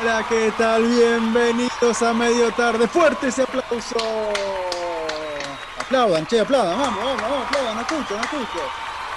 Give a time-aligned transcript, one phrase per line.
[0.00, 0.86] Hola, ¿qué tal?
[0.86, 2.86] Bienvenidos a Medio Tarde.
[2.86, 3.96] Fuerte ese aplauso.
[5.80, 6.78] Aplaudan, che, aplaudan.
[6.78, 7.74] Vamos, vamos, vamos, aplaudan.
[7.74, 8.60] No escucho, no escucho.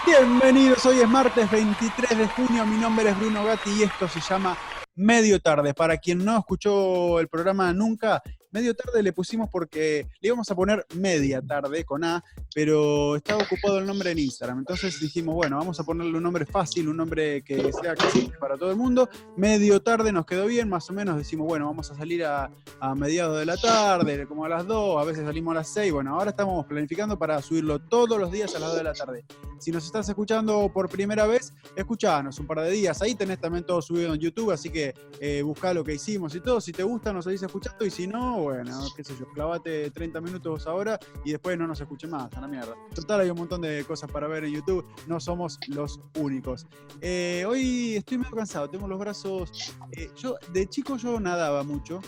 [0.07, 2.65] Bienvenidos, hoy es martes 23 de junio.
[2.65, 4.57] Mi nombre es Bruno Gatti y esto se llama
[4.95, 5.75] Medio Tarde.
[5.75, 10.55] Para quien no escuchó el programa nunca, Medio tarde le pusimos porque le íbamos a
[10.55, 12.21] poner media tarde con A,
[12.53, 14.59] pero estaba ocupado el nombre en Instagram.
[14.59, 18.57] Entonces dijimos, bueno, vamos a ponerle un nombre fácil, un nombre que sea accesible para
[18.57, 19.09] todo el mundo.
[19.37, 22.51] Medio tarde nos quedó bien, más o menos decimos, bueno, vamos a salir a,
[22.95, 25.93] mediados de la tarde, como a las 2, a veces salimos a las 6.
[25.93, 29.25] Bueno, ahora estamos planificando para subirlo todos los días a las 2 de la tarde.
[29.59, 33.01] Si nos estás escuchando por primera vez, escuchanos un par de días.
[33.01, 36.41] Ahí tenés también todo subido en YouTube, así que eh, buscá lo que hicimos y
[36.41, 36.59] todo.
[36.59, 40.21] Si te gusta, nos seguís escuchando y si no, bueno, qué sé yo, clavate 30
[40.21, 42.75] minutos ahora y después no nos escuche más, a la mierda.
[42.93, 46.67] Total, hay un montón de cosas para ver en YouTube, no somos los únicos.
[47.01, 49.75] Eh, hoy estoy medio cansado, tengo los brazos...
[49.91, 52.01] Eh, yo, de chico yo nadaba mucho,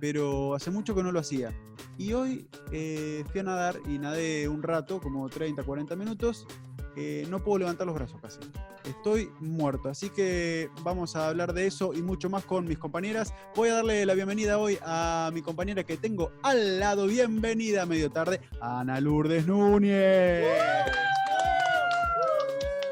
[0.00, 1.52] pero hace mucho que no lo hacía.
[1.98, 6.46] Y hoy eh, fui a nadar y nadé un rato, como 30, 40 minutos,
[7.28, 8.40] no puedo levantar los brazos casi.
[8.86, 9.88] Estoy muerto.
[9.88, 13.34] Así que vamos a hablar de eso y mucho más con mis compañeras.
[13.56, 17.06] Voy a darle la bienvenida hoy a mi compañera que tengo al lado.
[17.06, 20.46] Bienvenida a medio tarde, Ana Lourdes Núñez.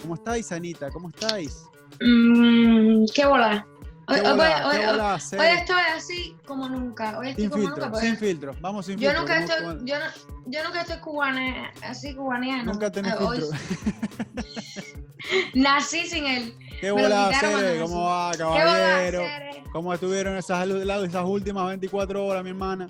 [0.03, 0.91] ¿Cómo estáis, Anita?
[0.91, 1.64] ¿Cómo estáis?
[2.01, 3.67] Mm, qué bola.
[4.06, 7.19] Hoy, estoy así como nunca.
[7.19, 8.01] Hoy estoy sin como filtro, nunca.
[8.01, 9.20] Sin filtro, vamos sin yo filtro.
[9.20, 10.05] Nunca estoy, yo, no,
[10.47, 12.73] yo nunca estoy cubana, así cubaneando.
[12.73, 13.47] Nunca tenés filtro.
[15.55, 16.55] Nací sin él.
[16.80, 17.80] ¿Qué bola, Cere?
[17.80, 19.22] ¿Cómo va, caballero?
[19.72, 22.89] ¿Cómo estuvieron esas, esas últimas 24 horas, mi hermana?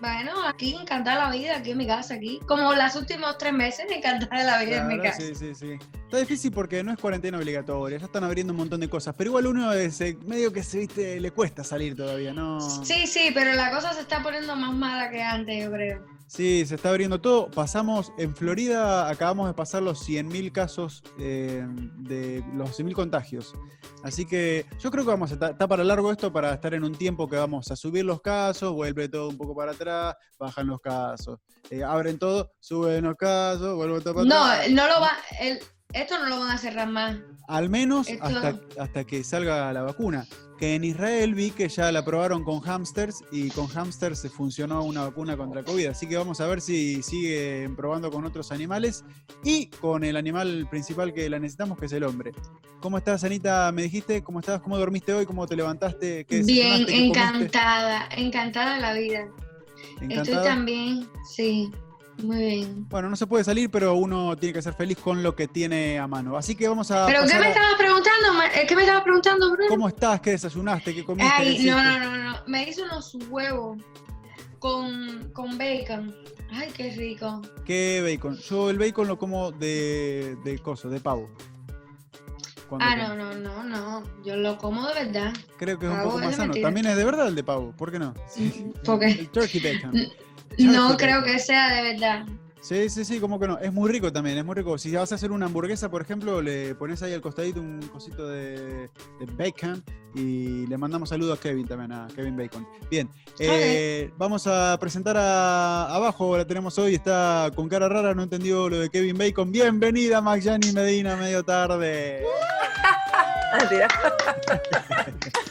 [0.00, 2.38] Bueno, aquí encantada la vida, aquí en mi casa, aquí.
[2.46, 5.20] Como los últimos tres meses, me encanta la vida en mi casa.
[5.20, 5.72] Sí, sí, sí.
[6.04, 9.30] Está difícil porque no es cuarentena obligatoria, ya están abriendo un montón de cosas, pero
[9.30, 12.60] igual uno es, eh, medio que se viste, le cuesta salir todavía, ¿no?
[12.60, 16.13] Sí, sí, pero la cosa se está poniendo más mala que antes, yo creo.
[16.34, 17.48] Sí, se está abriendo todo.
[17.48, 21.64] Pasamos, en Florida acabamos de pasar los 100.000 casos eh,
[21.98, 23.54] de los 100.000 contagios.
[24.02, 26.92] Así que yo creo que vamos a estar para largo esto para estar en un
[26.92, 30.80] tiempo que vamos a subir los casos, vuelve todo un poco para atrás, bajan los
[30.80, 31.38] casos,
[31.70, 34.70] eh, abren todo, suben los casos, vuelve todo para atrás.
[34.70, 35.12] No, no lo va,
[35.94, 37.16] esto no lo van a cerrar más.
[37.48, 40.26] Al menos hasta, hasta que salga la vacuna
[40.58, 44.84] que en Israel vi que ya la probaron con hamsters y con hamsters se funcionó
[44.84, 45.86] una vacuna contra COVID.
[45.86, 49.04] Así que vamos a ver si siguen probando con otros animales
[49.42, 52.32] y con el animal principal que la necesitamos, que es el hombre.
[52.80, 53.70] ¿Cómo estás, Anita?
[53.72, 54.60] Me dijiste, ¿cómo estás?
[54.60, 55.26] ¿Cómo dormiste hoy?
[55.26, 56.24] ¿Cómo te levantaste?
[56.28, 59.28] Bien, encantada, encantada la vida.
[60.08, 61.70] Estoy también, sí.
[62.22, 62.88] Muy bien.
[62.88, 65.98] Bueno, no se puede salir, pero uno tiene que ser feliz con lo que tiene
[65.98, 66.36] a mano.
[66.36, 67.06] Así que vamos a.
[67.06, 68.42] ¿Pero qué me estabas preguntando?
[68.54, 69.68] Eh, ¿Qué me estabas preguntando, Bruno?
[69.68, 70.20] ¿Cómo estás?
[70.20, 70.94] ¿Qué desayunaste?
[70.94, 71.32] ¿Qué comiste?
[71.34, 72.38] Ay, no, no, no, no.
[72.46, 73.78] Me hice unos huevos
[74.58, 76.14] con, con bacon.
[76.50, 77.42] Ay, qué rico.
[77.64, 78.38] ¿Qué bacon?
[78.38, 81.28] Yo el bacon lo como de, de coso, de pavo.
[82.80, 84.02] Ah, no, no, no, no.
[84.24, 85.32] Yo lo como de verdad.
[85.58, 86.54] Creo que es un poco más sano.
[86.54, 87.72] También es de verdad el de pavo.
[87.76, 88.14] ¿Por qué no?
[88.84, 89.06] Porque...
[89.06, 89.92] El turkey bacon.
[90.58, 92.26] No creo que sea de verdad.
[92.64, 93.58] Sí, sí, sí, como que no.
[93.58, 94.78] Es muy rico también, es muy rico.
[94.78, 98.26] Si vas a hacer una hamburguesa, por ejemplo, le pones ahí al costadito un cosito
[98.26, 98.88] de,
[99.36, 99.84] bacon
[100.14, 102.66] y le mandamos saludos a Kevin también, a Kevin Bacon.
[102.90, 103.06] Bien,
[103.38, 108.70] eh, vamos a presentar a, abajo, la tenemos hoy, está con cara rara, no entendió
[108.70, 109.52] lo de Kevin Bacon.
[109.52, 112.24] Bienvenida, Magyani Medina, medio tarde.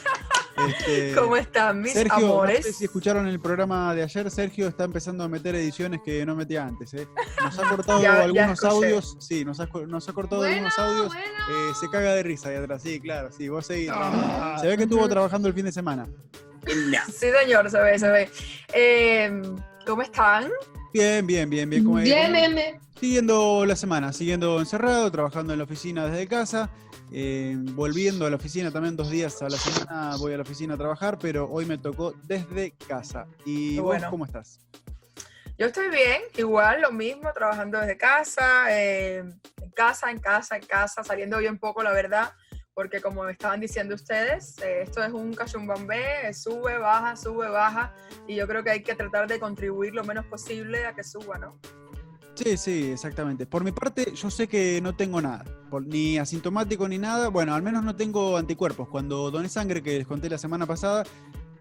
[0.68, 2.58] Este, ¿Cómo están mis Sergio, amores?
[2.58, 6.24] No sé si escucharon el programa de ayer, Sergio está empezando a meter ediciones que
[6.24, 6.94] no metía antes.
[6.94, 7.08] ¿eh?
[7.42, 11.14] Nos ha cortado algunos audios, sí, nos ha, nos ha cortado algunos audios.
[11.14, 13.90] Eh, se caga de risa ahí atrás, sí, claro, sí, vos seguís.
[13.92, 14.56] Ah.
[14.60, 16.06] se ve que estuvo trabajando el fin de semana.
[16.66, 18.30] Sí, señor, se ve, se ve.
[18.72, 19.42] Eh,
[19.86, 20.50] ¿Cómo están?
[20.92, 21.84] Bien, bien, bien, bien.
[21.84, 22.80] bien, bien, bien.
[22.98, 26.70] Siguiendo la semana, siguiendo encerrado, trabajando en la oficina desde casa.
[27.12, 30.74] Eh, volviendo a la oficina también dos días a la semana voy a la oficina
[30.74, 33.26] a trabajar, pero hoy me tocó desde casa.
[33.44, 34.58] ¿Y vos cómo estás?
[35.56, 39.18] Yo estoy bien, igual lo mismo, trabajando desde casa, eh,
[39.62, 42.32] en casa, en casa, en casa, saliendo bien poco, la verdad,
[42.74, 47.94] porque como estaban diciendo ustedes, eh, esto es un cachumbambé, sube, baja, sube, baja,
[48.26, 51.38] y yo creo que hay que tratar de contribuir lo menos posible a que suba,
[51.38, 51.60] ¿no?
[52.34, 53.46] Sí, sí, exactamente.
[53.46, 55.44] Por mi parte, yo sé que no tengo nada,
[55.86, 57.28] ni asintomático ni nada.
[57.28, 58.88] Bueno, al menos no tengo anticuerpos.
[58.88, 61.04] Cuando doné sangre, que les conté la semana pasada,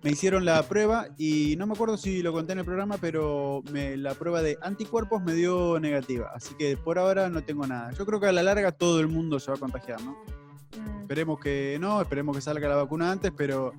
[0.01, 3.63] me hicieron la prueba y no me acuerdo si lo conté en el programa, pero
[3.71, 6.31] la prueba de anticuerpos me dio negativa.
[6.33, 7.91] Así que por ahora no tengo nada.
[7.91, 10.17] Yo creo que a la larga todo el mundo se va a contagiar, ¿no?
[10.77, 13.73] Mm, esperemos que no, esperemos que salga la vacuna antes, pero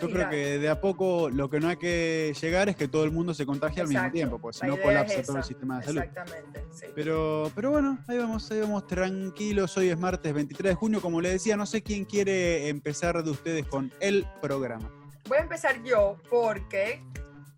[0.00, 2.76] yo Sí, creo la- que de a poco lo que no hay que llegar es
[2.76, 5.26] que todo el mundo se contagie al mismo Exacto, tiempo, porque si no colapsa es
[5.26, 5.98] todo el sistema de salud.
[6.02, 6.86] Exactamente, sí.
[6.94, 9.76] Pero, pero bueno, ahí vamos, ahí vamos tranquilos.
[9.76, 13.30] Hoy es martes 23 de junio, como le decía, no sé quién quiere empezar de
[13.30, 14.90] ustedes con el programa.
[15.28, 17.02] Voy a empezar yo porque,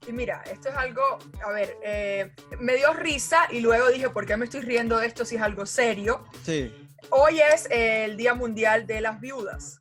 [0.09, 1.03] y mira, esto es algo,
[1.45, 5.07] a ver, eh, me dio risa y luego dije, ¿por qué me estoy riendo de
[5.07, 6.25] esto si es algo serio?
[6.43, 6.73] Sí,
[7.13, 9.81] Hoy es el Día Mundial de las Viudas.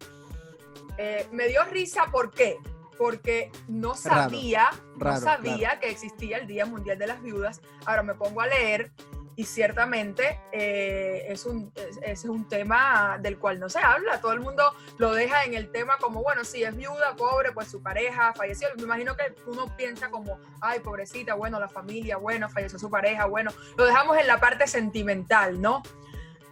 [1.02, 2.58] Eh, me dio risa, ¿por qué?
[2.98, 7.62] Porque no Raro, sabía, raro, no sabía que existía el Día Mundial de las Viudas.
[7.86, 8.92] Ahora me pongo a leer
[9.38, 14.20] y ciertamente eh, es, un, es, es un tema del cual no se habla.
[14.20, 17.70] Todo el mundo lo deja en el tema como, bueno, si es viuda, pobre, pues
[17.70, 18.68] su pareja falleció.
[18.76, 23.26] Me imagino que uno piensa como, ay, pobrecita, bueno, la familia, bueno, falleció su pareja,
[23.26, 23.52] bueno.
[23.78, 25.82] Lo dejamos en la parte sentimental, ¿no?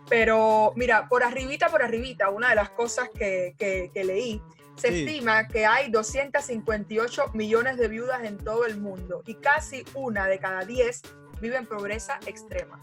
[0.09, 4.41] Pero mira, por arribita, por arribita, una de las cosas que, que- que leí,
[4.75, 4.99] se Sí.
[5.05, 10.39] estima que hay 258 millones de viudas en todo el mundo y casi una de
[10.39, 11.01] cada 10
[11.41, 12.79] vive en pobreza extrema.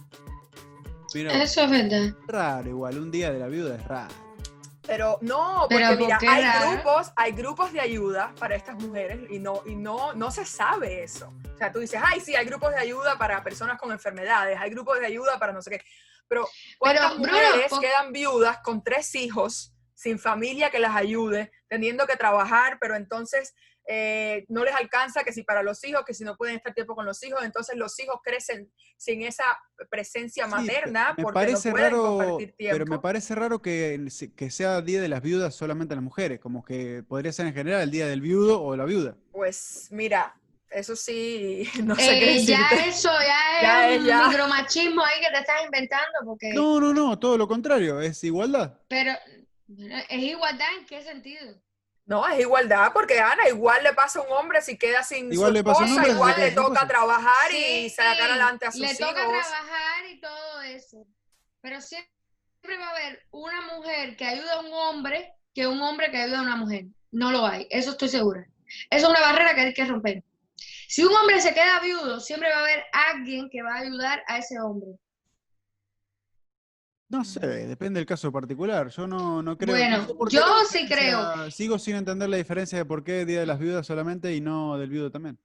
[1.15, 2.15] mira, Eso es verdad.
[2.27, 4.13] raro igual, un día de la viuda es raro.
[4.87, 6.71] Pero no, porque Pero ¿por mira, hay raro?
[6.73, 11.05] grupos, hay grupos de ayuda para estas mujeres y no, y no, no se sabe
[11.05, 11.33] eso.
[11.55, 14.69] O sea, tú dices, ay, sí, hay grupos de ayuda para personas con enfermedades, hay
[14.71, 15.85] grupos de ayuda para no sé qué.
[16.29, 16.49] Pero
[16.79, 22.17] ¿cuántas Bruno, mujeres quedan viudas con tres hijos, sin familia que las ayude, teniendo que
[22.17, 23.55] trabajar, pero entonces
[23.87, 26.95] eh, no les alcanza que si para los hijos, que si no pueden estar tiempo
[26.95, 29.45] con los hijos, entonces los hijos crecen sin esa
[29.91, 32.75] presencia Sí, materna me porque parece no pueden raro, compartir tiempo.
[32.79, 36.41] pero me parece raro que, que sea Día de las Viudas solamente a las mujeres,
[36.41, 39.17] como que podría ser en general el Día del Viudo o la viuda.
[39.33, 40.35] Pues mira,
[40.75, 42.53] eso sí, no sé qué Eh, decirte.
[42.53, 44.29] ya eso, ya es Ya es, un ya.
[44.29, 48.79] micromachismo ahí que te estás inventando, porque, No, no, no, todo lo contrario, es igualdad.
[48.89, 49.13] pero
[50.09, 51.55] es igualdad en qué sentido.
[52.07, 55.49] No, es igualdad, porque Ana, igual le pasa a un hombre si queda sin Igual
[55.49, 56.87] su le pasa a un esposa, hombre si igual le toca esposa.
[56.89, 58.99] trabajar y Sí, sacar adelante a sus le hijos.
[58.99, 61.07] toca trabajar y todo eso.
[61.63, 66.11] Pero siempre va a haber una mujer que ayuda a un hombre que un hombre
[66.11, 66.85] que ayuda a una mujer.
[67.11, 68.45] No lo hay, eso estoy segura.
[68.91, 70.23] Eso es una barrera que hay que romper.
[70.95, 74.23] Si un hombre se queda viudo, siempre va a haber alguien que va a ayudar
[74.29, 74.91] a ese hombre.
[77.09, 78.91] No sé, depende del caso particular.
[78.91, 79.75] Yo no, no creo.
[79.75, 83.41] Bueno, no sé yo sí diferencia- Sigo sin entender la diferencia de por qué Día
[83.41, 85.37] de las Viudas solamente y no del viudo también.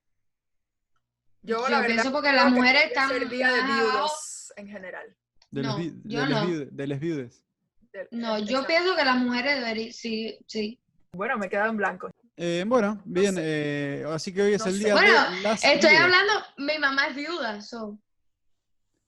[1.42, 4.68] Yo, Yo la verdad, pienso porque creo las mujeres están día de más viudos en
[4.68, 5.16] general.
[5.50, 6.46] De, No, los vi- yo de, no.
[6.46, 7.44] viudes- de las viudes.
[7.92, 10.78] De- No, yo pienso que las mujeres deberían, sí, sí.
[11.14, 12.12] Bueno, me he quedado en blanco.
[12.42, 13.42] Eh, bueno, bien, sé.
[13.44, 14.84] eh, así que hoy es No el sé.
[14.86, 16.06] día Bueno, de las Estoy viudas.
[16.06, 18.00] hablando, mi mamá es viuda, so.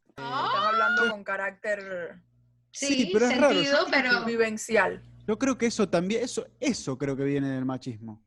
[0.10, 0.25] Estás
[0.66, 2.22] hablando con carácter
[2.72, 5.01] Sí, pero es sentido, pero vivencial.
[5.28, 8.22] Yo creo que eso también, eso, eso creo que viene del machismo.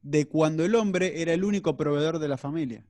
[0.00, 2.82] De cuando el hombre era el único proveedor de la familia.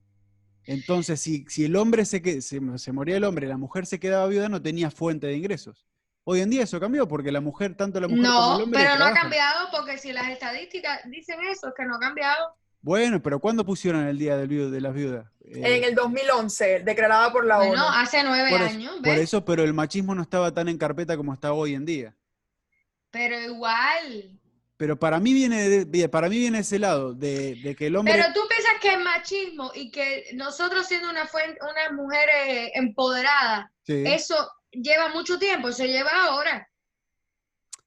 [0.65, 3.99] Entonces, si, si el hombre se, que, se, se moría el hombre, la mujer se
[3.99, 5.89] quedaba viuda, no tenía fuente de ingresos.
[6.25, 8.81] Hoy en día eso cambió porque la mujer, tanto la mujer como el no, hombre.
[8.81, 12.55] pero no ha cambiado porque si las estadísticas dicen eso, es que no ha cambiado.
[12.83, 15.27] Bueno, pero ¿cuándo pusieron el día del viudo, de las viudas?
[15.45, 17.95] Eh, En el 2011, declarada por la Bueno, ONU.
[17.97, 19.21] hace nueve por, eso, años, por ¿ves?
[19.21, 22.15] eso, pero el machismo no estaba tan en carpeta como está hoy en día.
[23.11, 24.39] Pero igual.
[24.77, 28.15] Pero para mí viene, de- para mí viene ese lado de, de que el hombre.
[28.15, 33.67] Pero tú piensas que es machismo y que nosotros siendo una fuen- unas mujeres empoderadas,
[33.83, 34.05] Sí.
[34.07, 34.37] eso
[34.73, 36.69] lleva mucho tiempo, eso lleva ahora.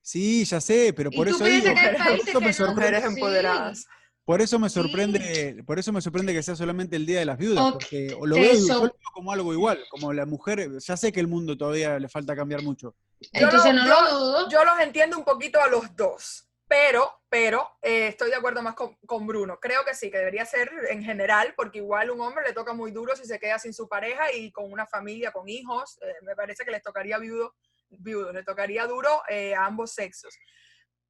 [0.01, 2.53] Sí, ya sé, pero por eso digo, que me que no.
[2.53, 3.85] sorprende, empoderadas.
[4.25, 4.75] por eso me Sí.
[4.75, 8.17] sorprende, por eso me sorprende que sea solamente el día de las viudas, Ok, porque
[8.25, 8.67] lo veo, eso.
[8.67, 11.99] yo lo veo como algo igual, como la mujer, ya sé que el mundo todavía
[11.99, 12.95] le falta cambiar mucho.
[13.21, 14.49] Yo Entonces lo- no yo- lo dudo.
[14.49, 18.73] Yo los entiendo un poquito a los dos, pero, pero eh, estoy de acuerdo más
[18.73, 19.59] con, con Bruno.
[19.59, 22.89] Creo que sí, que debería ser en general, porque igual un hombre le toca muy
[22.89, 25.99] duro si se queda sin su pareja y con una familia, con hijos.
[26.01, 27.53] eh, me parece que les tocaría viudo,
[27.89, 30.35] viudo le tocaría duro eh, a ambos sexos.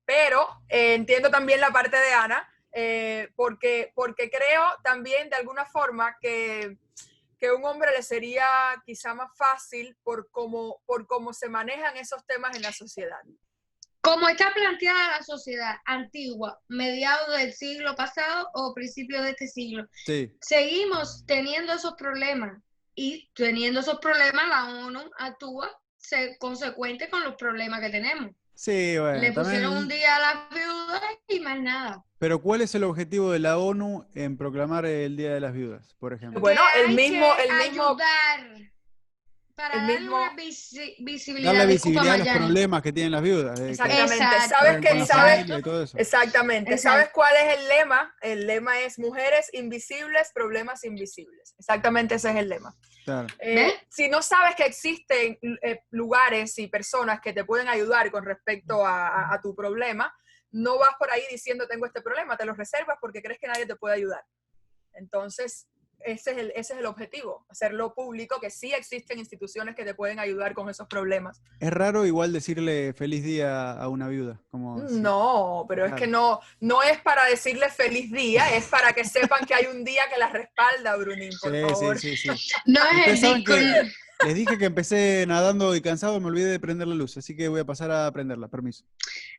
[0.03, 5.63] Pero eh, entiendo también la parte de Ana, eh, porque, porque creo también de alguna
[5.63, 6.77] forma que
[7.39, 8.46] que un hombre le sería
[8.86, 13.20] quizá más fácil por cómo, por cómo se manejan esos temas en la sociedad.
[14.03, 19.88] Como está planteada la sociedad antigua, mediados del siglo pasado o principios de este siglo,
[20.05, 22.62] Sí, seguimos teniendo esos problemas
[22.95, 28.31] y teniendo esos problemas la ONU actúa se- consecuente con los problemas que tenemos.
[28.53, 32.03] sí, bueno, Le pusieron también- un día a las viudas y más nada.
[32.19, 35.95] pero ¿cuál es el objetivo de la ONU en proclamar el Día de las Viudas,
[35.98, 36.41] por ejemplo?
[36.41, 38.72] Bueno, el mismo- el mismo- ayudar.
[39.55, 41.53] Para el darle mismo- una visi- visibilidad.
[41.53, 43.60] Darle disculpa, visibilidad a los problemas que tienen las viudas.
[43.60, 44.17] que Exactamente.
[44.17, 45.95] ¿Sabes la ¿Sabes?
[45.95, 46.74] Exactamente.
[46.74, 46.98] Exacto.
[47.00, 48.15] ¿Sabes cuál es el lema?
[48.22, 51.53] El lema es mujeres invisibles, problemas invisibles.
[51.60, 52.75] Exactamente ese es el lema.
[53.05, 53.27] Claro.
[53.39, 58.25] Eh, si no sabes que existen eh, lugares y personas que te pueden ayudar con
[58.25, 60.13] respecto a, a- a tu problema,
[60.51, 63.65] no vas por ahí diciendo tengo este problema, te lo reservas porque crees que nadie
[63.65, 64.24] te puede ayudar.
[64.93, 65.67] Entonces,
[66.05, 69.93] ese es el, ese es el objetivo, hacerlo público, que sí existen instituciones que te
[69.93, 71.41] pueden ayudar con esos problemas.
[71.60, 74.39] Es raro igual decirle feliz día a una viuda.
[74.51, 79.03] Como No, pero es que no, no es para decirle feliz día, es para que
[79.03, 82.00] sepan que hay un día que las respalda, Brunín, por Sí, favor.
[82.00, 82.51] sí, sí, sí.
[82.65, 83.43] No es el
[84.25, 87.47] les dije que empecé nadando y cansado, me olvidé de prender la luz, así que
[87.47, 88.85] voy a pasar a prenderla, permiso.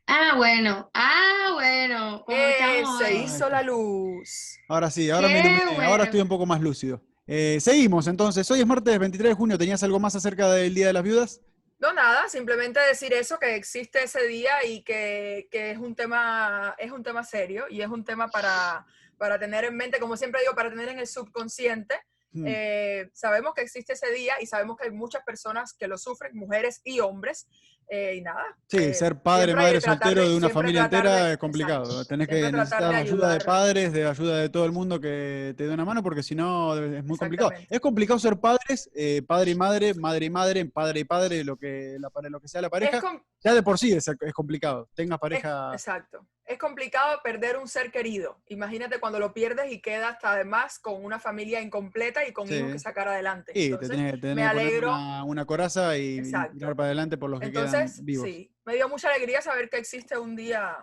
[0.07, 0.89] Ah, bueno.
[0.93, 2.25] Ah, bueno.
[2.27, 4.57] Eh, se hizo la luz.
[4.67, 5.89] Ahora sí, ahora me Qué iluminé, bueno.
[5.89, 7.01] ahora estoy un poco más lúcido.
[7.27, 10.87] Eh, seguimos entonces, hoy es martes 23 de junio, ¿tenías algo más acerca del Día
[10.87, 11.41] de las Viudas?
[11.79, 16.75] No, nada, simplemente decir eso, que existe ese día y que, que es, un tema,
[16.77, 18.85] es un tema serio y es un tema para,
[19.17, 21.95] para tener en mente, como siempre digo, para tener en el subconsciente.
[22.35, 22.45] Hmm.
[22.47, 26.35] Eh, sabemos que existe ese día y sabemos que hay muchas personas que lo sufren,
[26.35, 27.47] mujeres y hombres,
[27.87, 28.43] eh, y nada.
[28.67, 31.83] Sí, eh, ser padre, madre, soltero de una familia entera de- es complicado.
[31.83, 35.53] exacto, Tenés que necesitar de ayuda de padres, de ayuda de todo el mundo que
[35.57, 37.51] te dé una mano, porque si no es muy complicado.
[37.69, 41.57] Es complicado ser padres, eh, padre y madre, madre y madre, padre y padre, lo
[41.57, 43.01] que, la, lo que sea la pareja.
[43.43, 44.89] Ya de por sí es, es complicado.
[44.95, 45.69] Tengas es- pareja.
[45.73, 46.25] exacto.
[46.47, 48.37] Es complicado perder un ser querido.
[48.49, 52.53] Imagínate cuando lo pierdes y quedas además con una familia incompleta y con Sí.
[52.57, 53.51] hijos que sacar adelante.
[53.55, 54.89] Sí, Entonces, te tenés, te tenés me alegro.
[54.89, 56.21] una, una coraza y, y
[56.53, 58.27] tirar para adelante por los que Entonces, quedan vivos.
[58.27, 60.77] sí, me dio mucha alegría saber que existe un día.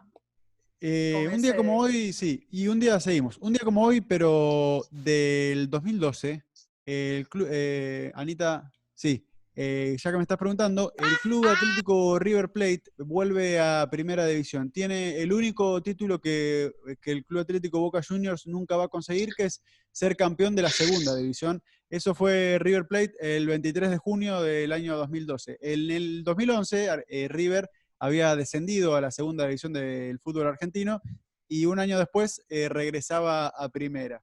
[0.80, 3.38] Eh, un día como hoy, sí, y un día seguimos.
[3.38, 6.44] Un día como hoy, pero del 2012,
[6.86, 12.50] el club, eh, Anita, sí, eh, ya que me estás preguntando, el Club Atlético River
[12.50, 14.70] Plate vuelve a Primera División.
[14.70, 19.30] Tiene el único título que, que el Club Atlético Boca Juniors nunca va a conseguir,
[19.36, 21.62] que es ser campeón de la Segunda División.
[21.90, 25.58] Eso fue River Plate el 23 de junio del año 2012.
[25.60, 27.68] En el 2011, ar- eh, River
[27.98, 31.02] había descendido a la segunda división del fútbol argentino
[31.46, 34.22] y un año después eh, regresaba a primera.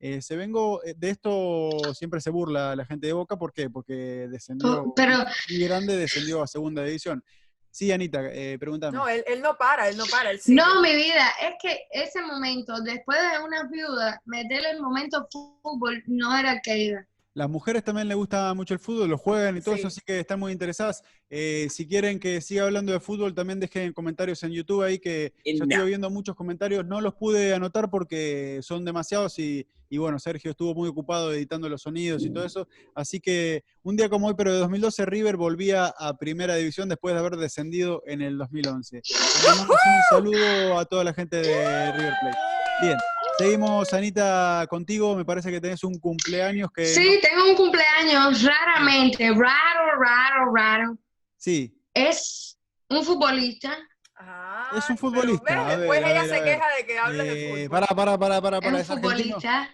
[0.00, 3.68] Eh, se vengo, eh, de esto siempre se burla la gente de Boca, ¿por qué?
[3.68, 7.22] Porque descendió, Oh, Pero y grande descendió a segunda división.
[7.70, 8.96] Sí, Anita, eh, pregúntame.
[8.96, 10.56] No, él, él no para, él no para, él sigue.
[10.56, 16.02] No, mi vida, es que ese momento, después de una viuda, meterle el momento fútbol
[16.06, 17.06] no era el que iba.
[17.38, 19.78] Las mujeres también les gusta mucho el fútbol, lo juegan y todo Sí.
[19.78, 21.04] eso, así que están muy interesadas.
[21.30, 25.32] Eh, si quieren que siga hablando de fútbol, también dejen comentarios en YouTube ahí, que
[25.44, 25.70] yo No.
[25.70, 30.50] estuve viendo muchos comentarios, no los pude anotar porque son demasiados y, y bueno, Sergio
[30.50, 32.66] estuvo muy ocupado editando los sonidos y todo eso.
[32.92, 37.14] Así que un día como hoy, pero de 2012, River volvía a Primera División después
[37.14, 38.96] de haber descendido en el 2011.
[38.96, 42.36] Le mandamos un saludo a toda la gente de River Plate.
[42.82, 42.96] Bien,
[43.38, 45.16] seguimos, Anita, contigo.
[45.16, 46.86] Me parece que tenés un cumpleaños que...
[46.86, 50.98] Sí, tengo un cumpleaños raramente, raro, raro, raro.
[51.36, 53.76] Sí, Es un futbolista.
[54.20, 56.54] Ah, Es un futbolista, ves, a ver, Después a ella ver, se a ver.
[56.54, 57.70] queja de que hables de Eh, fútbol.
[57.70, 59.10] para, para, para, para, Es para, un ¿es argentino?
[59.36, 59.70] futbolista.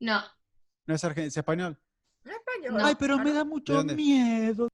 [0.00, 0.22] No,
[0.86, 1.80] No es argentino, es español.
[2.24, 2.74] No es español.
[2.78, 2.86] No.
[2.86, 3.32] Ay, pero Ah, me no.
[3.32, 4.68] da ¿De mucho miedo.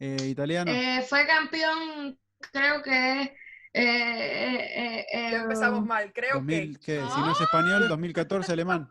[0.00, 0.70] Eh, italiano.
[0.72, 2.18] eh, fue campeón,
[2.52, 3.36] creo que
[3.74, 6.84] eh, eh, eh, empezamos mal, creo 2000, que.
[6.84, 7.00] ¿qué?
[7.14, 8.90] Si no es español, 2014 alemán.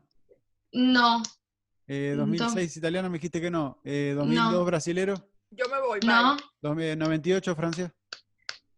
[0.73, 1.21] No,
[1.87, 3.79] Eh, Dos- 2006 italiano, me dijiste que no.
[3.83, 4.65] Eh, 2002 No.
[4.65, 5.29] brasilero.
[5.51, 6.35] Yo me voy, no.
[6.35, 6.43] bye.
[6.61, 7.93] 2098 Francia.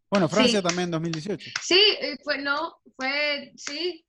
[0.10, 1.52] Bueno, Francia también 2018.
[1.62, 1.80] Sí,
[2.24, 4.06] fue, no, fue, sí.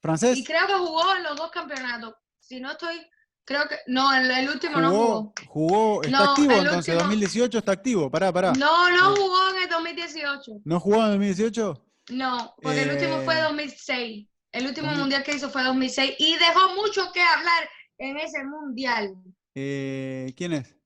[0.00, 0.38] ¿Francés?
[0.38, 2.14] Y creo que jugó en los dos campeonatos.
[2.38, 2.96] Si no estoy,
[3.44, 6.02] creo que, no, el, el último no Jugó, jugó.
[6.02, 8.52] está No, activo el entonces, último- 2018 está activo, pará, pará.
[8.52, 9.20] No, no Sí.
[9.22, 10.52] jugó en el 2018.
[10.64, 11.84] ¿No jugó en 2018?
[12.10, 14.28] No, porque el último fue Eh, 2006.
[14.52, 15.00] El último 2000.
[15.00, 19.14] mundial que hizo fue 2006 y dejó mucho que hablar en ese mundial.
[19.54, 20.76] Eh, ¿Quién es?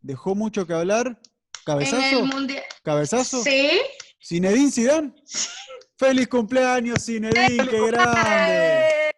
[0.00, 1.06] ¿Dejó mucho que hablar?
[1.06, 1.16] En
[1.64, 2.18] ¿Cabezazo?
[2.20, 2.64] el mundial.
[2.82, 3.42] ¿Cabezazo?
[3.44, 3.80] Sí.
[4.20, 5.14] ¿Zinedine Zidane?
[5.96, 7.68] ¡Feliz cumpleaños, Zinedine!
[7.68, 8.20] ¡Qué grande!
[8.26, 9.10] ¡Eh!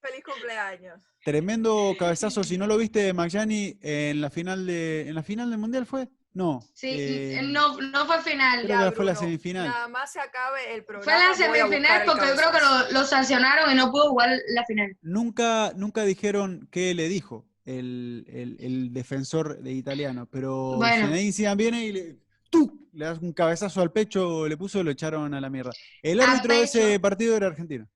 [0.00, 1.02] ¡Feliz cumpleaños!
[1.28, 2.42] Tremendo cabezazo.
[2.42, 6.08] Si no lo viste, Magyani, en la final de, en la final del mundial fue.
[6.32, 6.60] No.
[6.72, 8.64] Sí, eh, no, no fue final.
[8.64, 9.66] Creo que fue la semifinal.
[9.68, 11.04] Nada más se acabe el programa.
[11.04, 14.64] Fue la semifinal porque yo creo que lo, lo sancionaron y no pudo jugar la
[14.64, 14.96] final.
[15.02, 21.08] Nunca, nunca dijeron qué le dijo el, el- el defensor de italiano, pero Bueno.
[21.08, 22.16] Zinedine Zidane viene y le,
[22.48, 22.88] ¡tú!
[22.94, 25.72] le das un cabezazo al pecho, le puso y lo echaron a la mierda.
[26.02, 27.86] El árbitro de ese partido era argentino.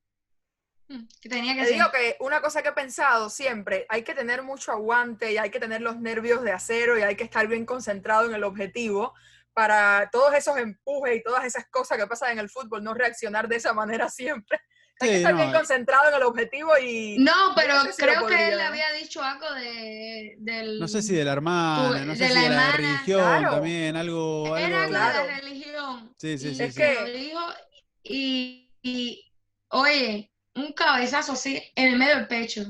[0.88, 4.14] Mm, Que tenía que Te digo que una cosa que he pensado siempre, hay que
[4.14, 7.46] tener mucho aguante y hay que tener los nervios de acero y hay que estar
[7.46, 9.14] bien concentrado en el objetivo
[9.54, 13.48] para todos esos empujes y todas esas cosas que pasan en el fútbol, no reaccionar
[13.48, 14.58] de esa manera siempre.
[15.00, 15.54] Hay que Sí, estar no, bien eh.
[15.54, 17.16] concentrado en el objetivo y...
[17.18, 20.78] No, pero no sé si creo que él había dicho algo de, del...
[20.78, 22.76] No sé si de la hermana, Tu- no sé de si la de la hermana.
[22.76, 23.50] religión Claro.
[23.50, 24.56] también, algo.
[24.56, 25.18] Era algo algo Claro.
[25.26, 26.14] de la religión.
[26.18, 26.80] Sí, sí, y sí, Es sí.
[26.80, 27.40] que- lo dijo
[28.04, 29.32] y, y,
[29.68, 32.62] oye, un cabezazo así en el medio del pecho.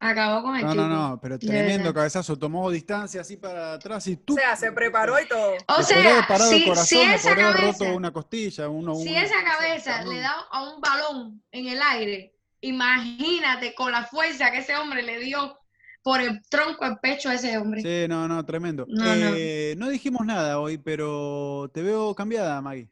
[0.00, 0.82] Acabó con el No, tipo.
[0.82, 4.34] no, no, pero tremendo cabezazo, tomó distancia así para atrás y tú.
[4.34, 5.52] O sea, se preparó y todo.
[5.68, 9.08] O Le sea, parado el si, corazón, si esa cabeza, roto una costilla, uno, si
[9.08, 14.04] uno- esa no cabeza le da a un balón en el aire, imagínate con la
[14.04, 15.58] fuerza que ese hombre le dio
[16.02, 17.80] por el tronco el pecho a ese hombre.
[17.80, 18.84] Sí, no, no, tremendo.
[18.88, 19.32] No, no.
[19.34, 22.90] Eh, no dijimos nada hoy, pero te veo cambiada, Maggie.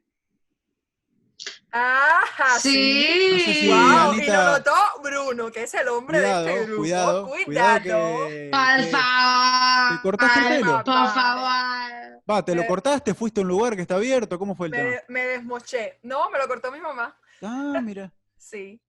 [1.72, 2.20] ¡Ah,
[2.60, 2.70] sí!
[2.70, 3.32] Sí.
[3.32, 4.14] No sé si ¡Wow!
[4.14, 6.80] Y lo notó Bruno, que es el hombre Cuidado, de este grupo.
[6.82, 7.44] cuidado, Cuidado.
[7.80, 9.96] cuidado que, Por que- favor.
[9.96, 10.84] ¿Te cortaste el pelo?
[10.84, 12.22] Por favor.
[12.30, 13.14] Va, ¿te lo cortaste?
[13.14, 14.38] ¿Fuiste a un lugar que está abierto?
[14.38, 14.90] ¿Cómo fue el tema?
[14.90, 15.98] Me, me desmoché.
[16.02, 17.16] No, me lo cortó mi mamá.
[17.42, 18.12] Ah, mira.
[18.36, 18.80] Sí.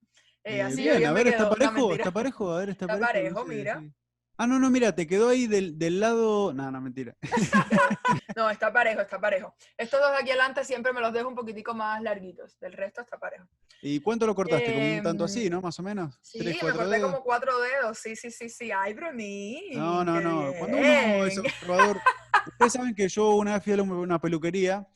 [0.43, 1.43] Eh, así bien, bien a me ver, ¿está.
[1.43, 1.93] No, parejo?
[1.93, 2.51] ¿Está parejo?
[2.51, 3.35] A ver, está, Está parejo.
[3.35, 3.79] parejo, mira.
[3.79, 3.93] sí.
[4.37, 6.53] Ah, no, no, mira, te quedó ahí del, del lado.
[6.53, 7.15] No, no, mentira.
[8.35, 9.53] No, está parejo, está parejo.
[9.77, 12.59] Estos dos de aquí adelante siempre me los dejo un poquitico más larguitos.
[12.59, 13.45] Del resto está parejo.
[13.81, 14.73] ¿Y cuánto lo cortaste?
[14.73, 15.61] Como un tanto Em, así, ¿no?
[15.61, 16.17] Más o menos.
[16.21, 17.11] Sí, ¿Tres, me cuatro corté dedos?
[17.11, 17.97] como cuatro dedos.
[17.99, 18.71] Sí, sí, sí, sí.
[18.71, 19.69] Ay, Bruní.
[19.73, 20.51] No, no, no.
[20.57, 21.99] Cuando uno es observador.
[22.47, 24.87] Ustedes saben que yo una vez fui a una peluquería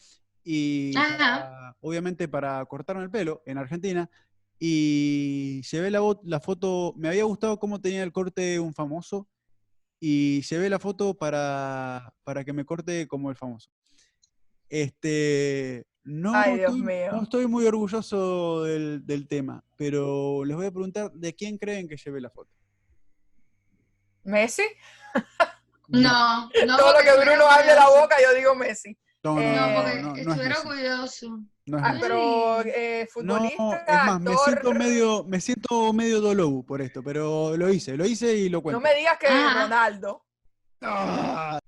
[0.43, 1.17] y Ajá.
[1.17, 4.09] para- obviamente para cortarme el pelo en Argentina
[4.59, 9.27] y llevé la, la foto, me había gustado cómo tenía el corte un famoso
[9.99, 13.69] y llevé la foto para, para que me corte como el famoso.
[14.69, 17.11] Este, no, Ay, Dios estoy, mío.
[17.11, 21.87] no estoy muy orgulloso del, del tema, pero les voy a preguntar de quién creen
[21.87, 22.51] que llevé la foto.
[24.23, 24.63] ¿Messi?
[25.89, 26.75] No, no.
[26.77, 28.97] Todo lo que Bruno abre la boca, yo digo Messi.
[29.23, 30.67] No, no, Eh, No, no, porque no, no es estuviera Messi.
[30.67, 31.39] orgulloso.
[31.67, 35.93] No es Ah, pero eh, No, futbolista, es más, me siento actor, medio, me siento
[35.93, 38.79] medio dolobu por esto, pero lo hice, lo hice y lo No cuento.
[38.81, 39.63] me digas que Ajá.
[39.63, 40.25] Ronaldo.
[40.81, 41.59] Ah,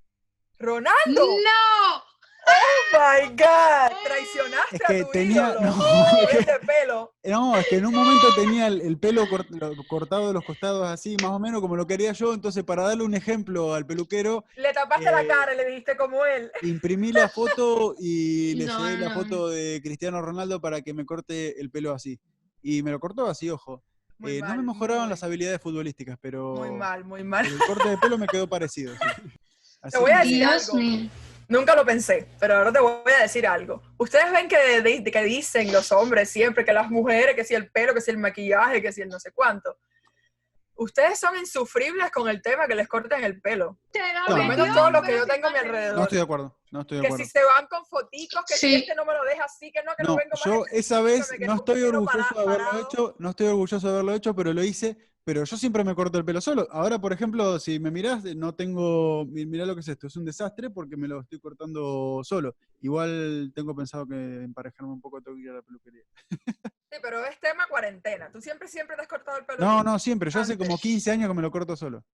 [0.58, 1.26] ¡Ronaldo!
[1.26, 2.09] ¡No!
[2.50, 3.96] ¡Oh, my God!
[4.04, 5.60] Traicionaste Es que a tu tenía- ídolo.
[5.60, 7.12] no, Con este pelo.
[7.24, 10.44] no, es que en un momento tenía el, el pelo cort- lo- cortado de los
[10.44, 13.86] costados así, más o menos como lo quería yo, entonces para darle un ejemplo al
[13.86, 16.50] peluquero, Le tapaste la Eh, cara y le dijiste como él.
[16.62, 19.14] imprimí la foto y le No, llevé la no.
[19.14, 22.18] foto de Cristiano Ronaldo para que me corte el pelo así.
[22.62, 23.82] Y me lo cortó así, ojo.
[24.26, 27.46] Eh, no me mejoraban muy- las habilidades futbolísticas, pero Muy mal, muy mal.
[27.46, 28.92] el corte de pelo me quedó parecido.
[28.94, 28.98] sí.
[29.82, 30.76] Así voy a que- decir Dios algo.
[30.78, 31.10] mío.
[31.50, 33.82] Nunca lo pensé, pero ahora te voy a decir algo.
[33.98, 37.70] Ustedes ven que, di- que dicen los hombres siempre que las mujeres, que si el
[37.70, 39.76] pelo, que si el maquillaje, que si el no sé cuánto.
[40.76, 43.78] Ustedes son insufribles con el tema que les corten el pelo.
[43.92, 45.96] Lo Por lo menos todos los que yo si tengo a mi alrededor.
[45.96, 47.24] No estoy de acuerdo, no estoy de Que acuerdo.
[47.24, 48.74] si se van con foticos, que si Sí.
[48.76, 50.44] este no me lo deja así, que no, que no, No, vengo más.
[50.44, 52.80] yo esa vez que no estoy orgulloso de haberlo parado.
[52.88, 56.18] hecho, no estoy orgulloso de haberlo hecho, pero lo hice, pero yo siempre me corto
[56.18, 56.66] el pelo solo.
[56.70, 60.16] Ahora, por ejemplo, si me mirás, no tengo, mi- mirá lo que es esto, es
[60.16, 62.56] un desastre porque me lo estoy cortando solo.
[62.80, 66.04] Igual tengo pensado que emparejarme un poco tengo que ir a la peluquería.
[66.92, 68.30] Sí, pero es tema cuarentena.
[68.32, 69.60] Tú siempre, siempre te has cortado el pelo.
[69.60, 70.82] No, no, siempre, yo hace como Antes.
[70.82, 72.04] 15 años que me lo corto solo.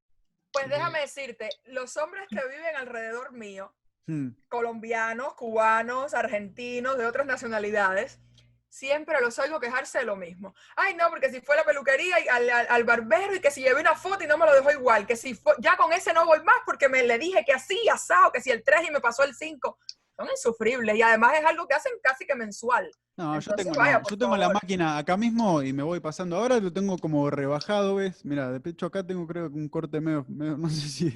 [0.53, 3.73] Pues déjame decirte, los hombres que viven alrededor mío,
[4.09, 4.29] Hmm.
[4.49, 8.21] colombianos, cubanos, argentinos, de otras nacionalidades,
[8.69, 10.55] siempre los oigo quejarse de lo mismo.
[10.77, 13.51] Ay, no, porque si fue a la peluquería y al, al- al barbero y que
[13.51, 15.93] si llevé una foto y no me lo dejó igual, que si fue, ya con
[15.93, 18.89] ese no voy más porque me le dije que así, asado, que si el 3
[18.89, 19.79] y me pasó el 5.
[20.19, 22.91] Son insufribles y además es algo que hacen casi que mensual.
[23.19, 26.37] No, yo tengo, vaya, por yo tengo la máquina acá mismo y me voy pasando.
[26.37, 28.25] Ahora lo tengo como rebajado, ¿ves?
[28.25, 31.11] Mira, de pecho acá tengo creo que un corte medio, medio- no sé si...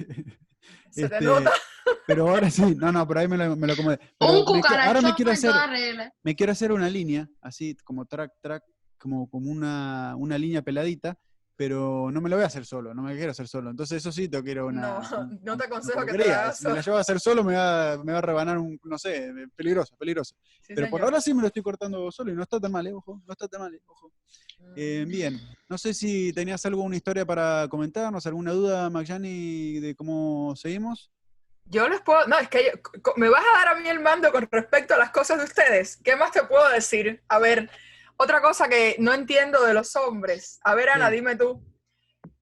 [0.91, 1.51] Se te este, nota.
[2.07, 3.99] Pero ahora sí, no, no, por ahí me lo, me lo acomodé.
[4.17, 5.51] Pero Un me ahora me quiero en hacer,
[6.23, 8.63] me quiero hacer una línea, así como track, track,
[8.97, 11.17] como, como una, una línea peladita,
[11.55, 13.69] pero no me lo voy a hacer solo, no me quiero hacer solo.
[13.69, 14.99] Entonces eso sí, ir a una...
[15.11, 17.43] No, no te una aconsejo que te hagas Si me la llevo a hacer solo
[17.43, 20.35] me va, me va a rebanar un, no sé, peligroso, peligroso.
[20.61, 22.87] Sí, Pero por ahora sí me lo estoy cortando solo y no está tan mal,
[22.87, 22.93] ¿eh?
[22.93, 23.81] Ojo, no está tan mal, ¿eh?
[23.85, 24.11] Ojo.
[24.75, 25.09] Eh, Mm.
[25.09, 31.11] bien, no sé si tenías alguna historia para comentarnos, alguna duda, Magyani, de cómo seguimos.
[31.71, 34.29] Yo les puedo, no, es que yo- me vas a dar a mí el mando
[34.33, 35.97] con respecto a las cosas de ustedes.
[36.03, 37.23] ¿Qué más te puedo decir?
[37.29, 37.69] A ver,
[38.17, 40.59] otra cosa que no entiendo de los hombres.
[40.65, 41.15] A ver, Ana, Sí.
[41.15, 41.63] dime tú.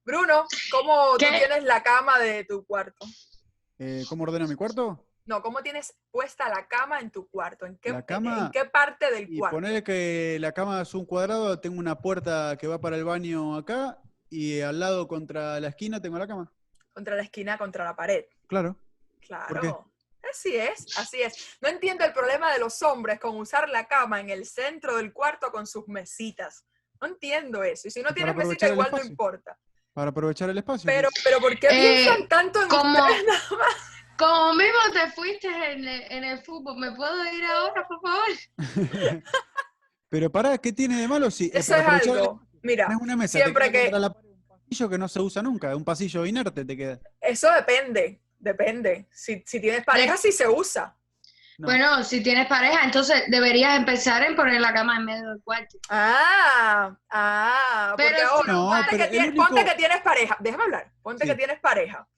[0.04, 3.06] Bruno, ¿cómo tú tienes la cama de tu cuarto?
[3.78, 5.06] Eh, ¿Cómo ordeno mi cuarto?
[5.26, 7.66] No, ¿cómo tienes puesta la cama en tu cuarto?
[7.66, 9.58] ¿En qué, La en- cama- ¿en qué parte del Y cuarto?
[9.58, 13.54] ponerle que la cama es un cuadrado, tengo una puerta que va para el baño
[13.56, 16.52] acá y al lado contra la esquina tengo la cama.
[16.92, 18.24] Contra la esquina, contra la pared.
[18.48, 18.76] Claro.
[19.26, 19.86] Claro.
[20.30, 21.56] Así es, así es.
[21.60, 25.12] No entiendo el problema de los hombres con usar la cama en el centro del
[25.12, 26.64] cuarto con sus mesitas.
[27.00, 27.88] No entiendo eso.
[27.88, 29.58] Y si no Para tienes mesita, igual no importa.
[29.94, 30.86] Para aprovechar el espacio.
[30.86, 33.76] Pero, pero ¿por qué Eh, piensan tanto en como- ustedes nada más?
[34.18, 38.28] Como mismo te fuiste en el, en el fútbol, ¿me puedo ir ahora, por favor?
[40.10, 42.42] Pero pará, ¿qué tiene de malo si eh, Eso para es algo.
[42.62, 46.64] Mira, una mesa, siempre que- un pasillo que no se usa nunca, un pasillo inerte
[46.64, 47.00] te queda.
[47.20, 48.20] eso depende.
[48.40, 49.06] Depende.
[49.12, 50.96] Si, si tienes pareja, sí se usa.
[51.58, 51.66] No.
[51.68, 55.78] Bueno, si tienes pareja, entonces deberías empezar en poner la cama en medio del cuarto.
[55.90, 60.00] Ah, ah, Pero porque si ahora, no, ponte, pero que tienes, único- ponte que tienes
[60.00, 61.30] pareja, déjame hablar, ponte Sí.
[61.30, 62.08] que tienes pareja.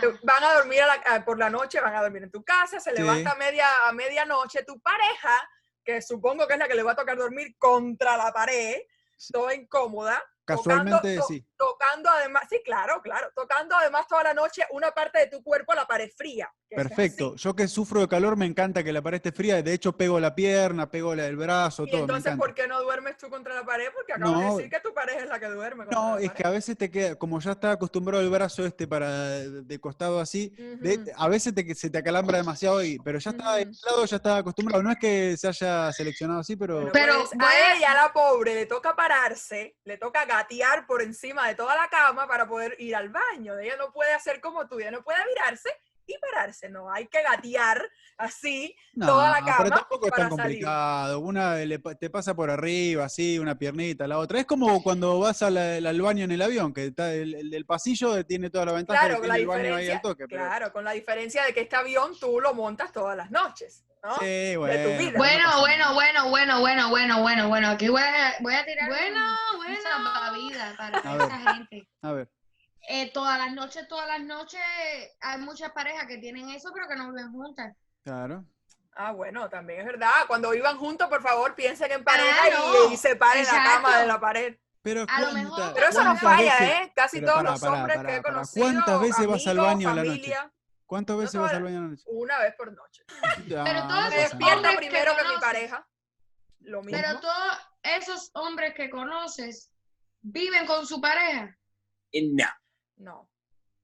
[0.00, 2.42] Se- van a dormir a la- a- por la noche, van a dormir en tu
[2.44, 2.96] casa, se Sí.
[3.00, 5.48] levanta a, media, a medianoche, tu pareja,
[5.84, 8.76] que supongo que es la que le va a tocar dormir contra la pared,
[9.16, 9.32] Sí.
[9.32, 11.46] toda incómoda, Casualmente tocando, to- sí.
[11.56, 15.72] Tocando además, sí, claro, claro, tocando además toda la noche una parte de tu cuerpo
[15.72, 16.50] a la pared fría.
[16.68, 17.36] es Perfecto.
[17.36, 19.62] Yo que sufro de calor me encanta que la pared esté fría.
[19.62, 22.00] De hecho, pego la pierna, pego la- el brazo, Y todo.
[22.00, 22.36] entonces.
[22.36, 23.88] ¿por qué no duermes tú contra la pared?
[23.94, 24.48] Porque acabas No.
[24.50, 26.42] de decir que tu pareja es la que duerme contra No, la es pared.
[26.42, 30.20] que a veces te queda, como ya está acostumbrado el brazo este para de, costado
[30.20, 33.70] así, de- a veces te, se te acalambra demasiado, y, pero ya está Ujú.
[33.86, 34.82] lado, ya está acostumbrado.
[34.82, 37.94] No es que se haya seleccionado así, pero Bueno, Pero pues, voy a- a ella,
[37.94, 42.46] la pobre, le toca pararse, le toca gatear por encima de toda la cama para
[42.46, 43.58] poder ir al baño.
[43.58, 45.70] Ella no puede hacer como tú, ella no puede virarse
[46.06, 47.82] y pararse, no, hay que gatear
[48.16, 48.74] así.
[48.94, 50.38] no, toda la pero cama tampoco es tan salir.
[50.40, 51.20] complicado.
[51.20, 54.38] Una le te pasa por arriba, así, una piernita, la otra.
[54.40, 57.50] Es como cuando vas a la- al baño en el avión, que está el, el
[57.50, 59.94] del pasillo tiene toda la ventaja Claro, de con la tiene el baño ahí diferencia,
[59.96, 60.26] al toque.
[60.28, 63.84] pero- claro, con la diferencia de que este avión tú lo montas todas las noches,
[64.02, 64.14] ¿no?
[64.18, 65.12] Sí, tu bueno, vida.
[65.12, 67.68] pero no Bueno, bueno, bueno, bueno, bueno, bueno, bueno, bueno.
[67.70, 69.20] Aquí voy a, voy a tirar Bueno,
[69.52, 69.78] un- bueno.
[69.78, 71.26] un para A ver.
[71.26, 71.88] esa gente.
[72.02, 72.28] A ver.
[72.88, 74.60] Eh, todas las noches, todas las noches
[75.20, 77.74] hay muchas parejas que tienen eso, pero que no viven juntas.
[78.04, 78.44] Claro.
[78.94, 80.10] Ah, bueno, también es verdad.
[80.26, 84.06] Cuando vivan juntos, por favor, piensen en pareja Claro, y, y separen la cama de
[84.06, 84.56] la pared.
[84.82, 86.92] Pero, A lo mejor- Pero eso no falla, veces- ¿eh?
[86.94, 90.02] Casi pero todos los hombres que he conocido, ¿Cuántas veces vas al baño a la
[90.02, 90.10] noche?
[90.14, 90.52] familia,
[90.86, 92.02] ¿Cuántas No veces vas al baño a la noche?
[92.06, 93.02] una vez por noche.
[93.48, 95.88] Ya, Pero todos Me despierto hombres que primero que mi pareja.
[96.60, 97.00] Lo mismo.
[97.02, 99.70] Pero todos esos hombres que conoces
[100.22, 101.56] viven con su pareja.
[102.32, 102.46] No.
[102.96, 103.28] No.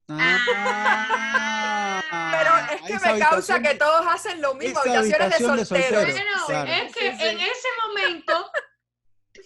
[0.08, 2.02] Ah,
[2.38, 6.02] Pero es que me causa que todos hacen lo mismo, habitaciones de habitación de solteros.
[6.04, 6.24] soltero.
[6.24, 6.70] Bueno, claro.
[6.70, 7.24] es que Sí, sí.
[7.26, 8.50] en ese momento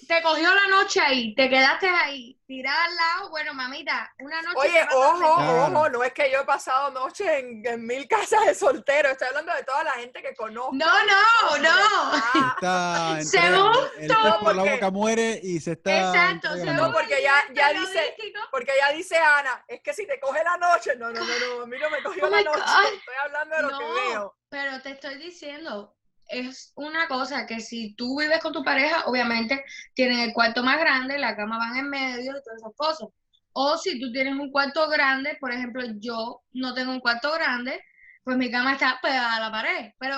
[0.06, 3.30] te cogió la noche ahí, te quedaste ahí, tirada al lado.
[3.30, 4.56] Bueno, mamita, una noche.
[4.56, 5.36] Oye, ojo.
[5.36, 5.62] Claro.
[5.66, 9.28] ojo, no es que yo he pasado noches en, en mil casas de solteros, estoy
[9.28, 10.72] hablando de toda la gente que conozco.
[10.74, 11.70] No, no, no.
[11.72, 13.24] Ah, Está entre-
[14.22, 16.86] Según por la boca muere y se está Exacto, entregando.
[16.88, 18.16] No, porque ya- ya dice-.
[18.50, 21.62] Porque ella dice Ana, es que si te coge la noche, no, no, no, no,
[21.62, 22.92] a mí no me cogió Oh la noche, God.
[22.94, 24.36] estoy hablando de lo que veo.
[24.48, 25.96] Pero te estoy diciendo,
[26.28, 30.78] es una cosa que si tú vives con tu pareja, obviamente tienen el cuarto más
[30.78, 33.08] grande, la cama van en medio y todas esas cosas.
[33.52, 37.82] O si tú tienes un cuarto grande, por ejemplo, yo no tengo un cuarto grande,
[38.22, 39.92] pues mi cama está pegada a la pared.
[39.98, 40.16] Pero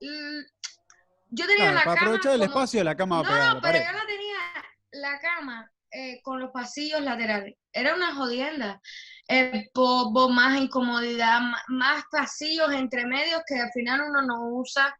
[0.00, 0.40] mm,
[1.30, 3.50] yo tenía Claro, la para cama aprovechar el como- espacio, la cama va no, pegada
[3.52, 4.36] a pero yo la tenía
[4.92, 7.54] la cama eh, con los pasillos laterales.
[7.72, 8.80] Era una jodienda.
[9.28, 14.96] El polvo, más incomodidad, ma- más, pasillos entre medios que al final uno no usa.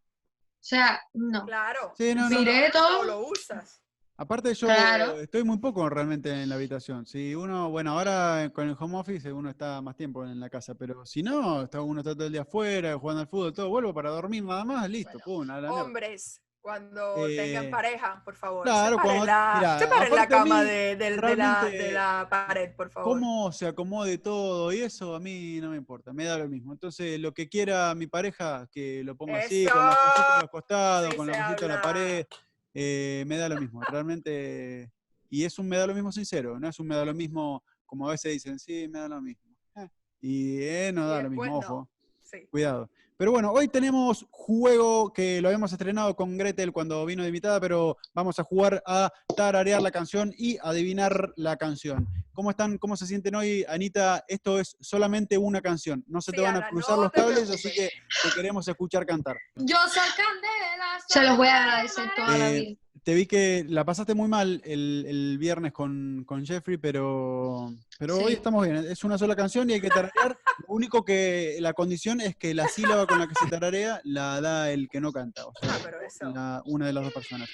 [0.66, 1.44] O sea, no.
[1.46, 1.92] Claro.
[1.96, 2.40] Sí, no, no.
[2.40, 3.04] Miré todo.
[3.04, 3.80] lo usas.
[4.16, 5.20] Aparte yo Claro.
[5.20, 7.06] estoy muy poco realmente en la habitación.
[7.06, 10.74] Si uno, bueno, ahora con el home office uno está más tiempo en la casa,
[10.74, 13.94] pero si no, está, uno está todo el día afuera, jugando al fútbol, todo, vuelvo
[13.94, 15.84] para dormir nada más, listo, Bueno, pum, a la mierda.
[15.84, 20.26] Hombres, cuando Eh, tengan pareja, por favor, claro, separen, cuando- la, mira, separen la a
[20.26, 23.12] cama mí, de, del- de la, de la pared, por favor.
[23.12, 26.72] Cómo se acomode todo y eso a mí no me importa, me da lo mismo.
[26.72, 31.06] Entonces, lo que quiera mi pareja, que lo ponga así, con cositas a los costados,
[31.06, 32.26] Así con se la cosita en la pared,
[32.74, 34.90] eh, me da lo mismo, realmente.
[35.30, 37.62] Y es un me da lo mismo sincero, no es un me da lo mismo
[37.84, 39.44] como a veces dicen, sí, me da lo mismo.
[39.76, 39.88] Eh,
[40.20, 41.58] Y eh, no da lo mismo, no.
[41.58, 41.88] ojo,
[42.24, 42.44] Sí.
[42.50, 42.90] cuidado.
[43.18, 47.58] Pero bueno, hoy tenemos juego que lo habíamos estrenado con Gretel cuando vino de invitada,
[47.58, 52.06] pero vamos a jugar a tararear la canción y adivinar la canción.
[52.34, 52.76] ¿Cómo están?
[52.76, 54.22] ¿Cómo se sienten hoy, Anita?
[54.28, 56.04] Esto es solamente una canción.
[56.06, 57.88] No se te Sí, van a cruzar no los cables, así que
[58.22, 59.38] te queremos escuchar cantar.
[59.54, 61.00] Yo soy candela.
[61.08, 62.78] Se los voy a soy agradecer toda la vida.
[63.06, 68.16] Te vi que la pasaste muy mal el, el viernes con, con Jeffrey, pero, pero
[68.16, 68.32] hoy Sí.
[68.32, 68.78] estamos bien.
[68.78, 70.36] Es una sola canción y hay que tararear.
[70.66, 74.40] Lo único que la condición es que la sílaba con la que se tararea la
[74.40, 76.24] da el que no canta, o sea, Ah, pero eso.
[76.34, 77.48] la- una de las dos personas.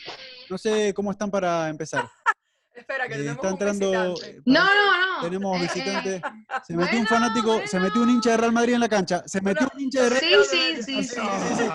[0.49, 2.09] No sé cómo están para empezar.
[2.75, 3.91] Espera, que Eh, tenemos está un entrando.
[4.15, 4.38] visitante.
[4.38, 5.23] eh, No, no, no.
[5.23, 6.23] Tenemos Eh, eh, visitantes.
[6.67, 9.23] Se metió un bueno, fanático, se metió un hincha de Real Madrid en la cancha.
[9.27, 11.49] Se metió un hincha de Real Sí, sí, sí, Ah, sí.
[11.49, 11.71] sí, sí, sí.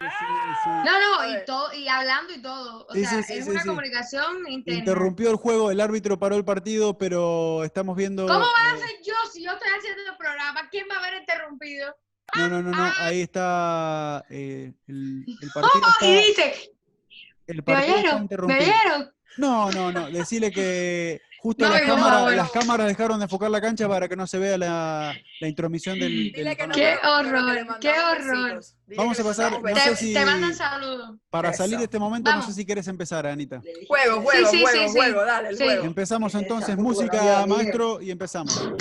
[0.00, 2.86] No, no, y todo, y hablando y todo.
[2.88, 3.68] O Sí, sea, sí, es sí, una sí.
[3.68, 4.78] comunicación interna.
[4.80, 8.26] Interrumpió el juego, el árbitro paró el partido, pero estamos viendo.
[8.26, 10.68] ¿Cómo va a eh, ser yo si yo estoy haciendo el programa?
[10.70, 11.94] ¿Quién va a haber interrumpido?
[12.34, 12.82] No, no, no, no.
[12.82, 12.94] Ah.
[13.00, 15.84] Ahí está eh, el, el partido.
[15.84, 16.70] Oh, y Está, dice,
[17.46, 18.16] el ¿me partido está oyeron?
[18.16, 18.60] ¿Me interrumpido.
[18.60, 19.14] oyeron?
[19.36, 20.10] No, no, no.
[20.10, 24.16] Decirle que justo No, las, cámaras, las cámaras dejaron de enfocar la cancha para que
[24.16, 26.32] no se vea la, la intromisión del.
[26.34, 28.60] Qué horror, qué horror.
[28.96, 29.98] Vamos a pasar- sé te, besitos.
[29.98, 31.16] si- te mandan saludos.
[31.30, 31.58] Para Eso.
[31.62, 33.60] salir de este momento, no sé si quieres empezar, Anita.
[33.88, 34.96] Juego, juego, Sí, sí, juego, sí, sí.
[34.98, 35.84] juego, dale, el juego.
[35.84, 38.70] Empezamos entonces, Esa música, maestro, y empezamos.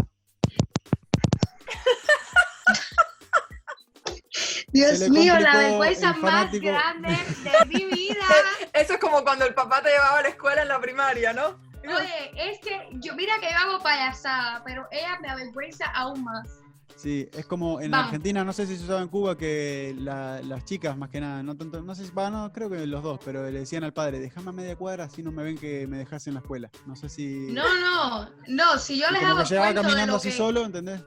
[4.71, 7.09] Dios mío, la vergüenza más grande
[7.43, 8.25] de mi vida.
[8.73, 11.59] Eso es como cuando el papá te llevaba a la escuela en la primaria, ¿no?
[11.95, 16.47] Oye, es que yo, mira que yo hago payasada, pero ella me avergüenza aún más.
[16.95, 18.07] Sí, es como en Vamos.
[18.07, 21.41] Argentina, no sé si se usaba en Cuba, que la- las chicas, más que nada,
[21.43, 23.93] no tanto, no sé si, va, no, creo que los dos, pero le decían al
[23.93, 26.69] padre, déjame a media cuadra, así no me ven que me dejas en la escuela.
[26.85, 27.51] No sé si...
[27.53, 30.11] No, no, no, si yo y les como hago que el llegaba cuento de caminando
[30.13, 30.35] lo así que...
[30.37, 31.01] solo, ¿entendés?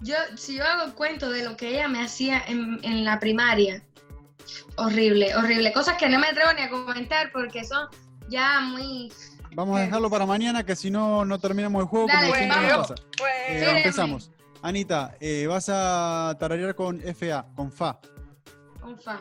[0.00, 3.18] Yo, si yo hago el cuento de lo que ella me hacía en, en la
[3.20, 3.82] primaria,
[4.76, 5.72] horrible, horrible.
[5.72, 7.86] Cosas que no me atrevo ni a comentar porque son
[8.30, 9.12] ya muy...
[9.58, 12.86] Vamos a dejarlo para mañana, que si no, no terminamos el juego Dale, como nos
[12.86, 12.94] pasa.
[13.48, 14.30] Eh, empezamos.
[14.62, 17.98] Anita, eh, vas a tararear con FA, con Fa.
[19.02, 19.18] Fan.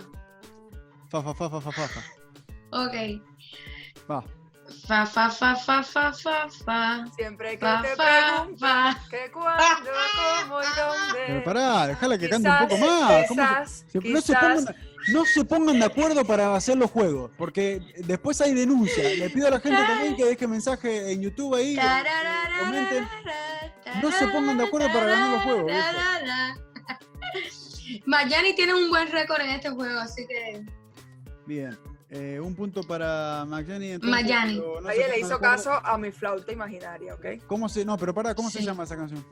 [1.10, 2.02] Fa, fa, fa, fa, fa, fa, fa.
[2.70, 2.94] Ok.
[4.08, 4.24] Va.
[4.86, 7.06] Fa, fa, fa, fa, fa, fa, fa.
[7.16, 8.04] siempre que Fa, te fa,
[8.44, 8.98] pregunto fa.
[9.10, 9.90] que cuándo,
[10.44, 11.24] cómo y dónde.
[11.26, 13.28] Pero pará, déjala que cante un poco más.
[13.28, 14.76] ¿Cómo se- quizás, no, se pongan,
[15.14, 19.04] no se pongan de acuerdo para hacer los juegos, porque después hay denuncia.
[19.04, 21.78] Le pido a la gente también que deje mensaje en YouTube ahí.
[22.60, 23.08] comenten.
[24.02, 25.88] No se pongan de acuerdo para ganar los juegos, viejo.
[28.06, 30.66] Mayani tiene un buen récord en este juego, así que
[31.46, 31.78] Bien.
[32.10, 33.98] eh, un punto para Magyani.
[34.00, 37.26] pero no Nadie le hizo caso a mi flauta imaginaria, ¿ok?
[37.48, 39.26] ¿Cómo se, no, pero pará, ¿cómo se llama esa canción?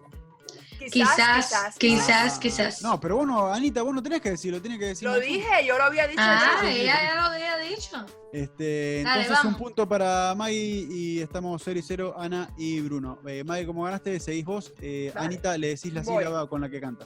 [0.91, 2.81] Quizás, quizás, Ah, quizás.
[2.81, 5.13] No, pero vos no, Anita, vos no tenés que decirlo, tenés que decirlo.
[5.15, 5.25] Lo tú.
[5.25, 6.21] dije, yo lo había dicho.
[6.23, 6.83] Ah, sí.
[6.83, 8.05] ya lo había dicho.
[8.33, 9.61] Este, Dale, entonces un vamos.
[9.61, 13.19] punto para Maggie y estamos 0 y 0, Ana y Bruno.
[13.27, 14.73] Eh, Maggie, como ganaste, seguís vos.
[14.81, 15.11] Eh.
[15.15, 16.23] Anita, le decís la Voy.
[16.23, 17.05] sílaba con la que canta.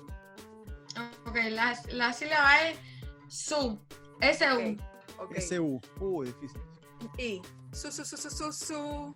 [1.26, 2.78] Ok, la, la sílaba es
[3.28, 3.80] su.
[4.22, 4.78] S-U.
[5.20, 5.32] Ok.
[5.36, 5.80] S-U.
[6.00, 6.62] Uy, difícil.
[7.18, 7.42] Y.
[7.72, 9.15] Su, su, su, su, su, su.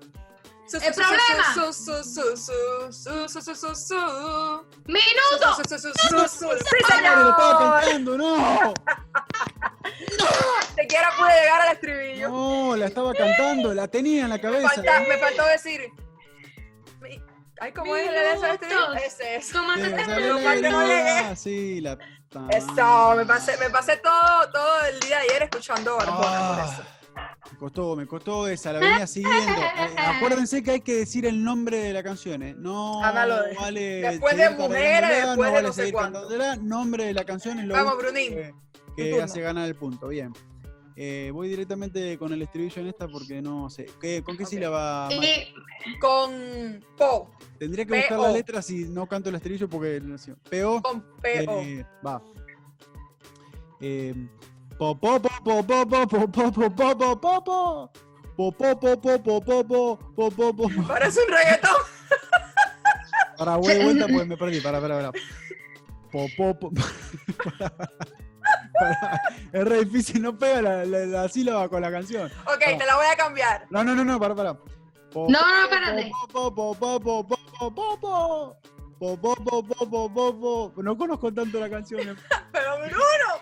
[0.73, 1.53] El problema.
[4.85, 5.55] Minuto.
[7.81, 8.73] cantando, no.
[10.75, 12.29] Te quiero pude llegar al estribillo.
[12.29, 14.81] No, la estaba cantando, la tenía en la cabeza.
[15.07, 15.91] Me faltó decir.
[17.59, 18.93] Ay, ¿cómo es el de estribillo?
[21.33, 21.39] Es.
[21.39, 21.97] Sí, la.
[22.49, 26.83] Eso, me pasé, me pasé todo, todo el día ayer escuchando Barbona por eso
[27.51, 29.51] me costó, me costó esa, la venía siguiendo.
[29.61, 32.53] Eh, acuérdense que hay que decir el nombre de la canción, ¿eh?
[32.57, 33.81] No Ándalo de- vale.
[34.01, 36.27] después de mujeres, después no de vale no sé cuánto.
[36.61, 38.53] nombre de la canción es lo Vamos, Brunín,
[38.95, 40.07] que, hace ganar el punto.
[40.07, 40.31] Bien.
[40.97, 43.87] Eh, voy directamente con el estribillo en esta porque no sé.
[43.99, 44.49] ¿Qué- ¿Con qué Ok.
[44.49, 45.07] sílaba?
[45.09, 45.53] Mike?
[45.85, 48.33] Y Con Po, Tendría que buscar la P.O.
[48.35, 49.99] letra si no canto el estribillo porque.
[50.01, 50.35] no sé.
[50.49, 50.81] P.O.
[50.81, 51.61] con P-O.
[51.61, 52.21] Eh, va.
[53.79, 54.13] Eh,
[60.89, 61.77] Ahora es un reggaetón.
[63.37, 64.59] Para vuelta, pues me perdí.
[64.59, 65.11] Para, para, para.
[69.53, 72.31] Es re difícil, no pega la, la, la sílaba con la canción.
[72.45, 72.77] Ok, para.
[72.79, 73.67] te la voy a cambiar.
[73.69, 74.53] No, no, no, no, para, para.
[75.13, 76.11] No, no, espérate
[79.01, 82.17] bo, bo, bo, bo, No conozco tanto la canción.
[82.51, 82.95] Pero Bruno.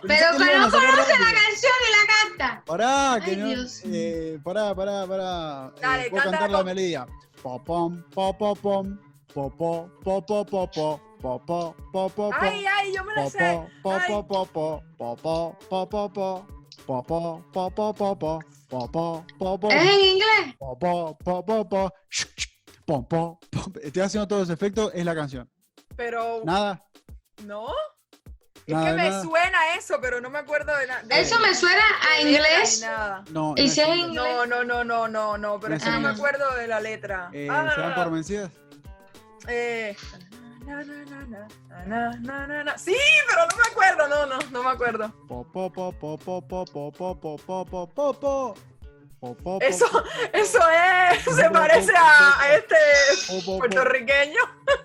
[0.08, 2.64] Pero no conoce la canción y la canta.
[2.66, 4.42] Pará, que no.
[4.42, 5.74] pará, pará, pará.
[6.10, 7.06] Voy a cantar la melodía.
[7.42, 8.98] Popom, popopom,
[9.34, 11.02] popo, popo, popo.
[11.22, 13.62] Popo, popo, Ay, ay, yo me la sé.
[13.84, 16.40] Popo, popo, popo, popo.
[16.86, 19.70] Popo, popo, popo, popo, popo.
[19.70, 20.56] ¿Es en inglés?
[20.58, 21.94] Popo, popo, popo
[22.90, 23.74] pom, pom, pom.
[23.84, 25.48] Estoy haciendo todos los efectos, es la canción.
[25.96, 26.84] Pero, Nada.
[27.46, 27.68] ¿no?
[28.66, 29.22] Es Nada que de me nada.
[29.24, 31.04] suena eso, pero no me acuerdo de nada.
[31.10, 32.82] Eso me suena a inglés.
[32.82, 33.24] Nada.
[33.32, 34.16] No, ¿Y no si es inglés.
[34.16, 36.68] No, no, no, no, no, no, pero No es es que no me acuerdo de
[36.68, 37.30] la letra.
[37.32, 38.52] Eh, Ah, ¿Se dan por vencidas?
[39.48, 39.96] eh,
[40.66, 42.78] na, na, na.
[42.78, 42.96] Sí,
[43.28, 45.14] pero no me acuerdo, no, no, no me acuerdo.
[45.28, 48.56] Po, po, po, po, po, po, po, po, po, po, po, po,
[49.20, 49.36] po.
[49.36, 50.02] Po, po, po, Eso, po,
[50.34, 52.76] eso es, se parece a, a este
[53.28, 53.58] po, po, po.
[53.60, 54.40] puertorriqueño.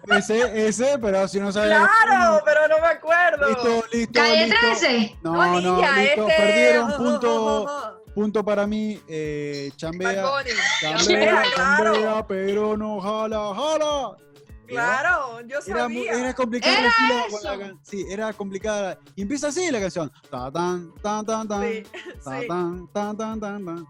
[0.08, 1.70] Ese, ese, pero si no sabes.
[1.70, 3.48] Claro, pero no me acuerdo.
[3.48, 4.60] Listo, listo, ¿Calle listo.
[4.60, 5.18] 13?
[5.22, 6.28] No, no, listo.
[6.28, 9.00] este- Perdieron punto, punto para mí.
[9.08, 10.10] Eh, chambea,
[10.80, 11.94] chambea, Chambea, claro.
[11.94, 14.16] chambea, pero no jala, jala.
[14.66, 16.12] Claro, yo sabía.
[16.12, 18.98] era complicada Era la con la can- Sí, era complicada.
[19.14, 20.10] Y empieza así la canción.
[20.30, 21.62] Ta tan, tan, tan, tan.
[21.62, 21.82] Sí,
[22.24, 23.86] Ta tan, tan, tan, tan, tan.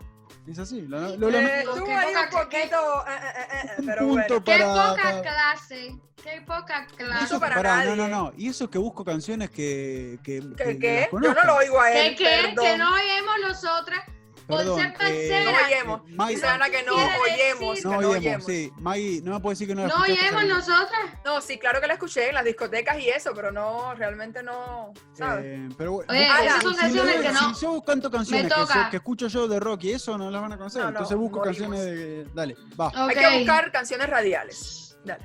[0.46, 0.82] Es así.
[0.82, 1.70] Lo, lo Eh, lamento.
[1.70, 4.44] estuvo Qué ahí un poquito, eh, eh, eh, eh, Un punto bueno.
[4.44, 5.96] Qué para- poca para- clase.
[6.22, 7.24] Qué poca Y clase.
[7.24, 7.96] eso, para pará, no, nadie.
[7.96, 8.32] no, no.
[8.36, 10.18] Y eso que busco canciones que.
[10.22, 10.64] que, ¿Qué?
[10.64, 11.08] que qué?
[11.12, 12.24] Yo no lo oigo a ¿Qué él, qué?
[12.24, 12.64] perdón.
[12.64, 14.00] Que no oímos nosotras
[14.46, 15.44] Perdón, ser eh.
[15.44, 16.02] No oyemos.
[16.10, 18.44] Maggie- Dice Ana que no oyemos, que No oyemos.
[18.46, 18.72] sí.
[18.78, 20.48] Maggie, no me puede decir que no la No salir.
[20.48, 21.00] nosotras.
[21.24, 24.92] No, sí, claro que la escuché en las discotecas y eso, pero no, realmente no,
[25.14, 25.44] ¿sabes?
[25.46, 28.60] Eh, pero bueno, Oye, esas son si canciones que no- Si yo canto canciones que,
[28.60, 30.80] so- que escucho yo de rock y eso no las van a conocer.
[30.80, 31.56] No, no, entonces busco morimos.
[31.58, 32.24] canciones de.
[32.34, 32.90] Dale, va.
[32.94, 33.20] Hay Ok.
[33.20, 34.98] que buscar canciones radiales.
[35.04, 35.24] Dale.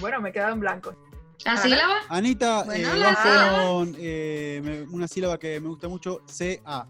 [0.00, 0.94] Bueno, me he quedado en blanco.
[1.46, 1.94] ¿La sílaba?
[2.10, 3.62] Anita, Bueno, eh, la vas sílaba.
[3.64, 6.86] con eh, una sílaba que me gusta mucho, C-A.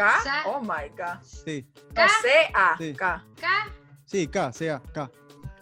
[0.00, 0.20] ¿K?
[0.24, 1.20] Sa- Oh my God.
[1.22, 2.08] Sí, No, K.
[2.22, 2.76] C-A.
[2.78, 2.94] Sí.
[2.94, 3.24] K.
[3.40, 3.46] K.
[4.06, 5.10] sí, K, C-A, K.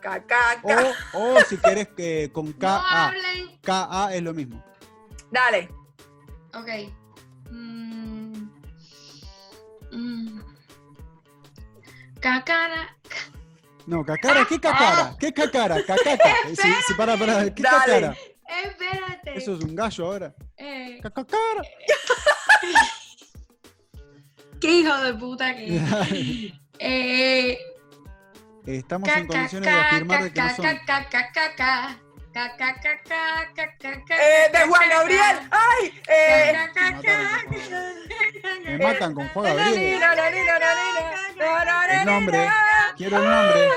[0.01, 0.95] K, K, K.
[1.15, 3.07] O, o si querés que con No K-A.
[3.09, 3.59] hablen.
[3.63, 4.63] K-A es lo mismo.
[5.31, 5.69] Dale.
[6.55, 6.69] Ok.
[7.51, 8.49] Mm.
[9.93, 10.41] Mm.
[12.21, 12.97] Cacara.
[13.87, 15.17] No, cacara, ¿qué cacara?
[15.19, 15.83] ¿Qué cacara?
[15.85, 16.35] Cacaca.
[16.49, 17.79] Si, si para, para, ¿qué Dale.
[17.87, 18.17] cacara?
[18.65, 19.37] Espérate.
[19.39, 20.35] Eso es un gallo ahora.
[20.57, 21.63] Eh, Cacara.
[24.61, 26.53] qué hijo de puta que.
[26.79, 27.59] eh,
[28.67, 30.65] Estamos ca- en condiciones de ca- afirmar de que no son.
[34.21, 35.39] Eh, de Juan Gabriel.
[35.51, 36.01] ¡Ay!
[36.09, 36.53] Eh,
[38.65, 39.79] Me matan con Juan Gabriel.
[39.79, 40.01] El
[42.01, 42.49] El nombre.
[42.97, 43.69] Quiero el nombre.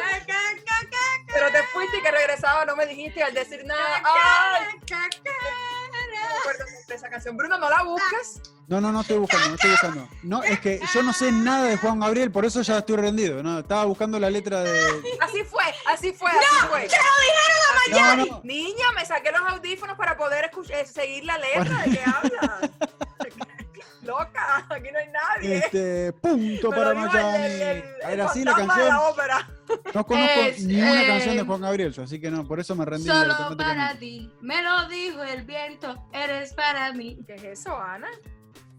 [1.34, 4.02] Pero te fuiste y que regresaba, no me dijiste al decir nada.
[4.04, 4.65] ¡Ay!
[6.91, 7.38] De esa canción.
[7.38, 8.41] Bruno, no la busques.
[8.67, 10.10] No, no, no estoy buscando, no estoy buscando.
[10.23, 13.41] No, es que yo no sé nada de Juan Gabriel, por eso ya estoy rendido.
[13.41, 14.77] No, estaba buscando la letra de.
[15.21, 16.88] Así fue, así fue, así fue.
[17.91, 18.41] No, no.
[18.43, 21.82] Niña, me saqué los audífonos para poder escuchar, eh, seguir la letra.
[21.84, 22.69] ¿De qué hablas?
[24.12, 25.58] Loca, aquí no hay nadie.
[25.58, 27.45] Este, punto para Miami.
[27.45, 28.88] el- el- A el ver, así la canción.
[28.89, 29.50] la ópera.
[29.93, 32.76] No conozco Es, ni una eh, canción de Juan Gabriel, así que no, por eso
[32.76, 37.17] me rendí Solo para ti, me lo dijo el viento, eres para mí.
[37.26, 38.10] ¿Qué es eso, Ana?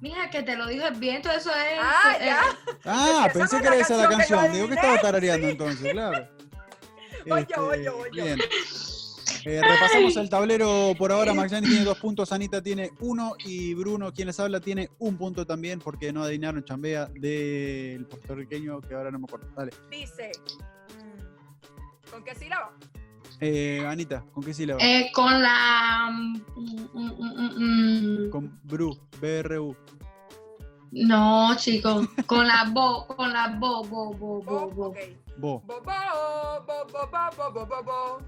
[0.00, 1.78] Mija, que te lo dijo el viento, eso es.
[1.80, 2.40] Ah, ya.
[2.84, 4.48] Ah, pensé que era esa la canción que.
[4.50, 6.28] Digo que estaba tarareando entonces, claro.
[7.26, 8.02] Voy Este, yo.
[8.12, 8.38] Bien.
[9.44, 11.34] Eh, repasamos el tablero por ahora.
[11.34, 15.44] Maxani tiene dos puntos, Anita tiene uno y Bruno, quien les habla, tiene un punto
[15.44, 19.48] también porque no adivinaron chambea del puertorriqueño que ahora no me acuerdo.
[19.56, 19.72] Dale.
[19.90, 20.30] Dice.
[20.96, 22.72] mm, ¿Con qué sílaba?
[23.40, 24.80] Eh, Anita, ¿con qué sílaba?
[24.80, 26.08] eh, con la.
[26.12, 26.42] mm,
[26.94, 29.76] mm, mm, mm, Con Bru, B-R-U.
[30.92, 34.86] No, chicos, con la bo, con la bo, bo, bo, bo, Bo, bo.
[34.88, 34.96] ok.
[35.38, 35.60] Bo.
[35.66, 35.92] Bo, bo,
[36.66, 38.18] bo, bo, bo, bo, bo, bo,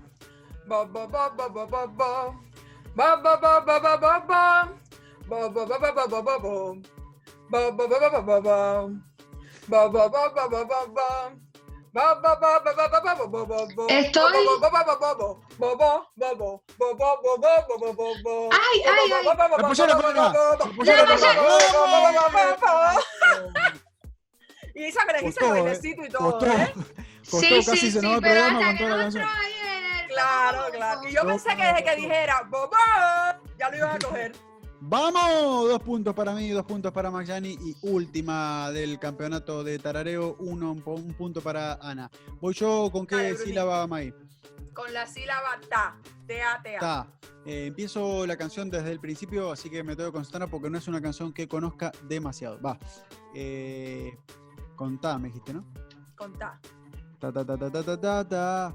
[0.66, 2.32] Ba ba ba ba ba ba ba.
[2.96, 3.94] Ba ba ba ba ba
[13.88, 14.32] Estoy.
[18.50, 19.24] ¡Ay, ay, ay!
[25.22, 26.74] Me bailecito y todo, ¿eh?
[27.22, 29.63] Sí, sí, sí, ahí
[30.14, 31.08] Claro, claro.
[31.08, 32.76] Y yo pensé que desde que dijera bobo,
[33.58, 34.32] ya lo ibas a coger.
[34.80, 35.68] ¡Vamos!
[35.70, 40.72] Dos puntos para mí, dos puntos para Magyani y última del campeonato de tarareo, uno,
[40.72, 42.10] un punto para Ana.
[42.40, 44.12] Voy yo con qué Dale, sílaba, May.
[44.74, 45.96] Con la sílaba ta.
[46.26, 46.80] T-A-T-A.
[46.80, 47.06] Ta.
[47.46, 50.78] Eh, empiezo la canción desde el principio, así que me tengo que concentrar porque no
[50.78, 52.60] es una canción que conozca demasiado.
[52.60, 52.78] Va.
[53.34, 54.16] Eh,
[54.76, 55.64] con ta, me dijiste, ¿no?
[56.16, 56.60] Con ta.
[57.18, 58.74] Ta ta ta ta ta ta ta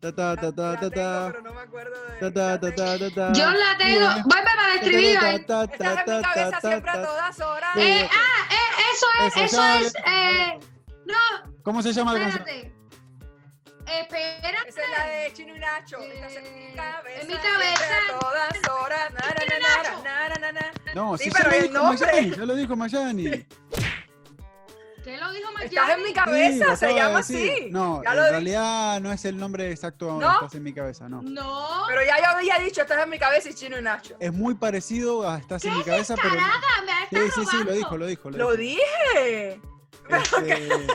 [0.00, 0.10] Yo
[3.50, 4.08] la tengo.
[4.24, 5.18] Vuelve para escribir.
[5.24, 7.76] Está todas horas.
[7.76, 9.94] Eh, ah, eh, eso es, eso es.
[10.06, 10.60] Eh,
[11.04, 11.14] no.
[11.62, 12.44] ¿Cómo se llama la canción?
[13.86, 14.68] Espérate.
[14.68, 15.98] Esa es la de Chino y Nacho.
[16.00, 16.20] Eh,
[17.20, 17.98] en mi cabeza.
[17.98, 19.12] En todas horas.
[19.12, 20.72] Na, na, na, na.
[20.94, 23.46] No, sí, pero lo dijo Mayani.
[25.08, 27.50] ¿Qué lo dijo Estás en mi cabeza, se llama decir.
[27.50, 27.70] así.
[27.70, 30.18] No, Ya en realidad no es el nombre exacto.
[30.20, 30.34] ¿No?
[30.34, 31.22] Estás en mi cabeza, no.
[31.22, 31.84] No.
[31.88, 34.16] Pero ya yo había dicho, estás en mi cabeza y Chino y Nacho.
[34.20, 36.34] Es muy parecido a Estás en ¿Qué mi cabeza, pero.
[36.34, 38.30] Me Sí, sí, sí, lo dijo, lo dijo.
[38.30, 38.82] Lo dijo.
[39.16, 39.60] dije.
[40.10, 40.86] Este,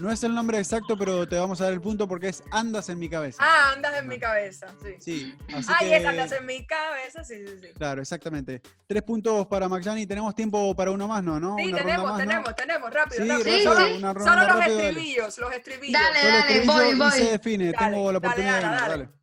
[0.00, 2.88] no es el nombre exacto, pero te vamos a dar el punto porque es Andas
[2.88, 3.38] en mi cabeza.
[3.44, 4.66] Ah, andas en mi cabeza.
[4.82, 4.94] Sí.
[5.00, 5.96] Sí, así Ay, que.
[5.96, 7.22] esa andas en mi cabeza.
[7.24, 7.68] Sí, sí, sí.
[7.76, 8.60] Claro, exactamente.
[8.86, 10.06] Tres puntos para Maxani.
[10.06, 11.38] ¿Tenemos tiempo para uno más, no?
[11.38, 11.56] ¿no?
[11.58, 12.26] Sí, Una ronda tenemos, más, ¿no?
[12.26, 13.44] tenemos, tenemos, rápido, Sí, rápido.
[13.44, 14.88] rápido, solo una ronda solo los rápido, dale.
[14.88, 16.00] estribillos, los estribillos.
[16.02, 17.10] Dale, Solo dale, estribillo voy, voy.
[17.12, 17.64] se define.
[17.72, 18.88] Dale, Tengo la dale, oportunidad de ganar.
[18.90, 19.08] dale.
[19.08, 19.20] Dale.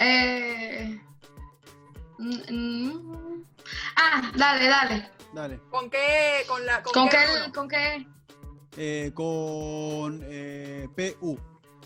[0.00, 1.00] Eh,
[2.18, 3.44] mm, mm.
[3.96, 5.10] Ah, dale, dale.
[5.34, 5.60] Dale.
[5.70, 6.42] ¿Con qué?
[6.48, 7.52] ¿Con la con, ¿Con qué?
[7.54, 8.06] ¿Con qué?
[8.76, 11.38] Eh, con eh, PU.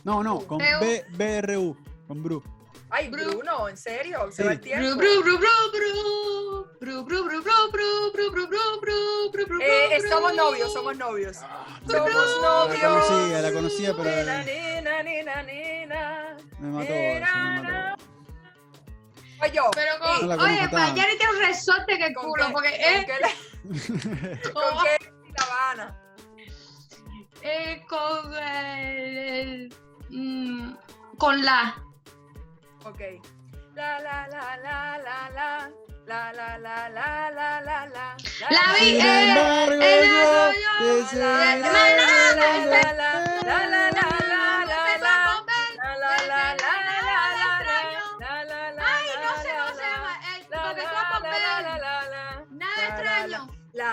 [0.04, 0.58] No, no, con.
[0.58, 1.76] B, BRU.
[2.08, 2.42] Con Bru.
[2.90, 3.24] Ay, Bru.
[3.38, 4.30] Bruno, ¿en serio?
[4.32, 4.96] Se va el tiempo.
[4.96, 6.68] Bru, bru, bru, bru, bru.
[6.80, 10.36] Bru, bru, bru, bru, bru, bru, bru, bru, bru, bru, bru, Eh, bru, somos bru.
[10.42, 11.38] novios, somos novios.
[11.84, 12.82] Bru, Somos bru, novios.
[12.82, 16.36] La conocía, la conocía, pero Nena, nena, nena, nena.
[16.58, 16.92] me mató.
[16.92, 17.20] me
[17.62, 18.02] mató.
[19.52, 19.70] Yo.
[19.74, 20.68] Pero No oye,
[22.52, 24.96] porque ¿Con es qué la- con, ¿Con qué
[25.38, 26.01] la Habana?
[27.88, 29.74] con el,
[30.10, 30.76] el,
[31.18, 31.74] con la.
[32.84, 33.00] Ok.
[33.74, 35.70] La la la la la la.
[36.04, 38.16] La la la la la la la
[38.50, 39.34] la vi el la
[41.54, 41.68] la la
[42.32, 42.92] la la
[43.70, 44.31] la la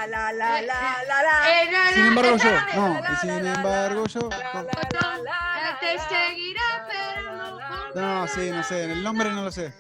[0.08, 1.62] La la la la la la.
[1.62, 2.52] Eh, Sin embargo, yo.
[2.76, 4.30] No, y sin la, la, embargo, yo.
[4.30, 8.84] La, la, con- la, la, Eh, Te la, la, con No, sí, no sé.
[8.92, 9.74] El nombre no lo sé.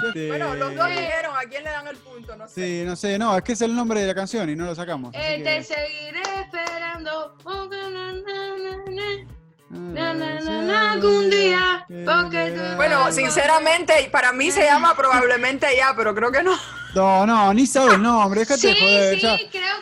[0.07, 2.53] Este, Bueno, los dos dijeron a quién le dan el punto, no sé.
[2.81, 3.17] Sí, no sé.
[3.19, 5.13] No, es que es el nombre de la canción y no lo sacamos.
[5.15, 7.37] eh, que- Te seguiré esperando.
[9.69, 11.85] Na, na, na, algún día,
[12.75, 16.55] Bueno, sinceramente, para mí se llama probablemente ya, pero creo que no.
[16.93, 18.39] No, no, ni sabes el nombre.
[18.41, 19.15] Déjate Sí, de joder.
[19.15, 19.37] sí, ya.
[19.51, 19.74] creo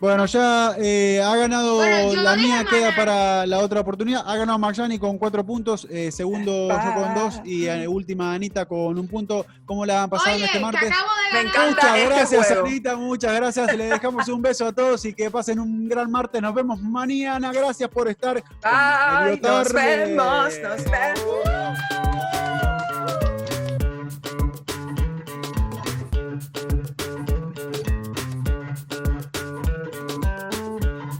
[0.00, 4.22] Bueno, ya eh, ha ganado Bueno, la mía, queda para la otra oportunidad.
[4.26, 8.64] Ha ganado Maxani con cuatro puntos, eh, segundo yo con dos y eh, última Anita
[8.64, 9.44] con un punto.
[9.66, 10.90] ¿Cómo la han pasado Oye, en este martes?
[10.90, 11.68] acabo de Me ganar.
[11.68, 11.86] encanta.
[11.92, 12.66] Muchas este gracias, juego.
[12.66, 13.76] Anita, muchas gracias.
[13.76, 16.40] Le dejamos un beso a todos y que pasen un gran martes.
[16.40, 17.52] Nos vemos mañana.
[17.52, 18.42] Gracias por estar.
[18.62, 22.09] Ay, nos vemos, nos vemos.